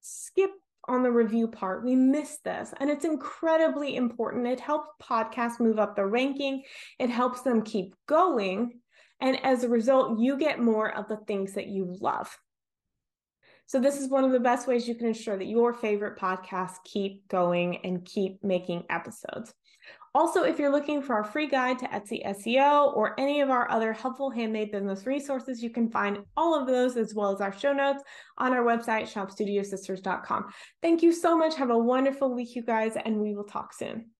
skip 0.00 0.52
on 0.88 1.02
the 1.02 1.12
review 1.12 1.46
part. 1.46 1.84
We 1.84 1.96
miss 1.96 2.38
this, 2.42 2.72
and 2.80 2.88
it's 2.88 3.04
incredibly 3.04 3.96
important. 3.96 4.46
It 4.46 4.60
helps 4.60 4.88
podcasts 5.02 5.60
move 5.60 5.78
up 5.78 5.94
the 5.94 6.06
ranking, 6.06 6.62
it 6.98 7.10
helps 7.10 7.42
them 7.42 7.64
keep 7.64 7.94
going. 8.06 8.80
And 9.20 9.44
as 9.44 9.62
a 9.62 9.68
result, 9.68 10.20
you 10.20 10.38
get 10.38 10.58
more 10.58 10.90
of 10.90 11.06
the 11.08 11.18
things 11.26 11.52
that 11.52 11.66
you 11.66 11.94
love. 12.00 12.34
So 13.66 13.80
this 13.80 13.98
is 14.00 14.10
one 14.10 14.24
of 14.24 14.32
the 14.32 14.40
best 14.40 14.66
ways 14.66 14.86
you 14.86 14.94
can 14.94 15.06
ensure 15.06 15.36
that 15.36 15.46
your 15.46 15.72
favorite 15.72 16.18
podcasts 16.18 16.76
keep 16.84 17.26
going 17.28 17.78
and 17.84 18.04
keep 18.04 18.42
making 18.42 18.84
episodes. 18.90 19.54
Also, 20.16 20.44
if 20.44 20.60
you're 20.60 20.70
looking 20.70 21.02
for 21.02 21.14
our 21.14 21.24
free 21.24 21.48
guide 21.48 21.76
to 21.80 21.88
Etsy 21.88 22.24
SEO 22.24 22.94
or 22.94 23.18
any 23.18 23.40
of 23.40 23.50
our 23.50 23.68
other 23.68 23.92
helpful 23.92 24.30
handmade 24.30 24.70
business 24.70 25.06
resources, 25.06 25.60
you 25.60 25.70
can 25.70 25.90
find 25.90 26.18
all 26.36 26.54
of 26.58 26.68
those 26.68 26.96
as 26.96 27.14
well 27.14 27.32
as 27.32 27.40
our 27.40 27.52
show 27.52 27.72
notes 27.72 28.04
on 28.38 28.52
our 28.52 28.62
website, 28.62 29.12
shopstudiosisters.com. 29.12 30.44
Thank 30.80 31.02
you 31.02 31.12
so 31.12 31.36
much. 31.36 31.56
Have 31.56 31.70
a 31.70 31.78
wonderful 31.78 32.32
week, 32.32 32.54
you 32.54 32.62
guys, 32.62 32.96
and 33.04 33.18
we 33.18 33.34
will 33.34 33.44
talk 33.44 33.72
soon. 33.72 34.13